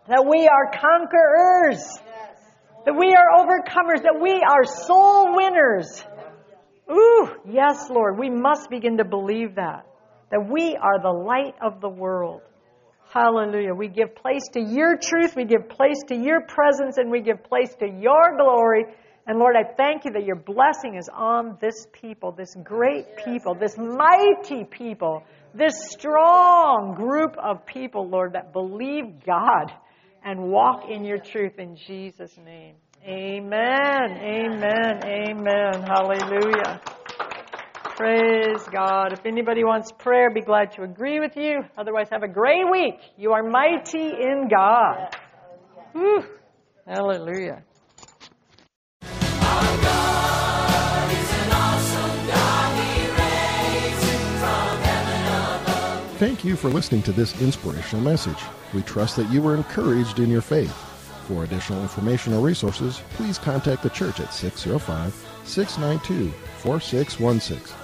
that 0.09 0.25
we 0.25 0.47
are 0.47 0.71
conquerors, 0.71 1.83
that 2.85 2.95
we 2.97 3.13
are 3.13 3.39
overcomers, 3.39 4.03
that 4.03 4.21
we 4.21 4.41
are 4.41 4.65
soul 4.65 5.35
winners. 5.35 6.05
Ooh, 6.91 7.29
yes, 7.49 7.91
Lord, 7.91 8.19
we 8.19 8.31
must 8.31 8.71
begin 8.71 8.99
to 8.99 9.05
believe 9.05 9.57
that 9.57 9.87
that 10.31 10.49
we 10.49 10.77
are 10.77 11.01
the 11.01 11.11
light 11.11 11.55
of 11.61 11.81
the 11.81 11.89
world. 11.89 12.43
Hallelujah. 13.13 13.75
We 13.75 13.89
give 13.89 14.15
place 14.17 14.43
to 14.55 14.61
your 14.61 14.97
truth, 14.97 15.37
we 15.37 15.45
give 15.45 15.69
place 15.69 15.99
to 16.09 16.17
your 16.17 16.41
presence, 16.43 16.99
and 16.99 17.11
we 17.11 17.21
give 17.21 17.45
place 17.45 17.75
to 17.79 17.87
your 17.87 18.37
glory. 18.37 18.87
And 19.27 19.39
Lord, 19.39 19.57
I 19.57 19.73
thank 19.77 20.05
you 20.05 20.11
that 20.13 20.25
your 20.25 20.37
blessing 20.37 20.97
is 20.97 21.09
on 21.13 21.57
this 21.61 21.87
people, 21.93 22.33
this 22.33 22.55
great 22.63 23.07
people, 23.25 23.55
this 23.55 23.77
mighty 23.79 24.65
people, 24.65 25.23
this 25.55 25.75
strong 25.91 26.95
group 26.95 27.37
of 27.39 27.65
people, 27.65 28.09
Lord, 28.09 28.33
that 28.33 28.53
believe 28.53 29.25
God 29.25 29.73
and 30.25 30.51
walk 30.51 30.91
in 30.91 31.05
your 31.05 31.19
truth 31.19 31.59
in 31.59 31.77
Jesus' 31.77 32.37
name. 32.45 32.75
Amen. 33.07 34.19
Amen. 34.19 35.01
Amen. 35.05 35.83
Hallelujah. 35.87 36.81
Praise 37.97 38.61
God. 38.73 39.13
If 39.13 39.25
anybody 39.25 39.63
wants 39.63 39.93
prayer, 39.93 40.29
be 40.29 40.41
glad 40.41 40.73
to 40.73 40.83
agree 40.83 41.21
with 41.21 41.37
you. 41.37 41.63
Otherwise, 41.79 42.09
have 42.11 42.25
a 42.25 42.29
great 42.29 42.69
week. 42.69 42.99
You 43.17 43.33
are 43.33 43.43
mighty 43.45 44.09
in 44.09 44.49
God. 44.51 45.15
Whew. 45.93 46.25
Hallelujah. 46.89 47.63
Thank 56.19 56.45
you 56.45 56.57
for 56.57 56.71
listening 56.71 57.03
to 57.03 57.13
this 57.13 57.41
inspirational 57.41 58.05
message. 58.05 58.43
We 58.73 58.83
trust 58.83 59.15
that 59.17 59.31
you 59.31 59.41
were 59.41 59.55
encouraged 59.55 60.19
in 60.19 60.31
your 60.31 60.41
faith. 60.41 60.73
For 61.29 61.45
additional 61.45 61.83
information 61.83 62.33
or 62.33 62.41
resources, 62.41 63.01
please 63.11 63.39
contact 63.39 63.85
the 63.85 63.91
church 63.91 64.19
at 64.19 64.35
605 64.35 65.15
692 65.45 66.31
4616. 66.59 67.84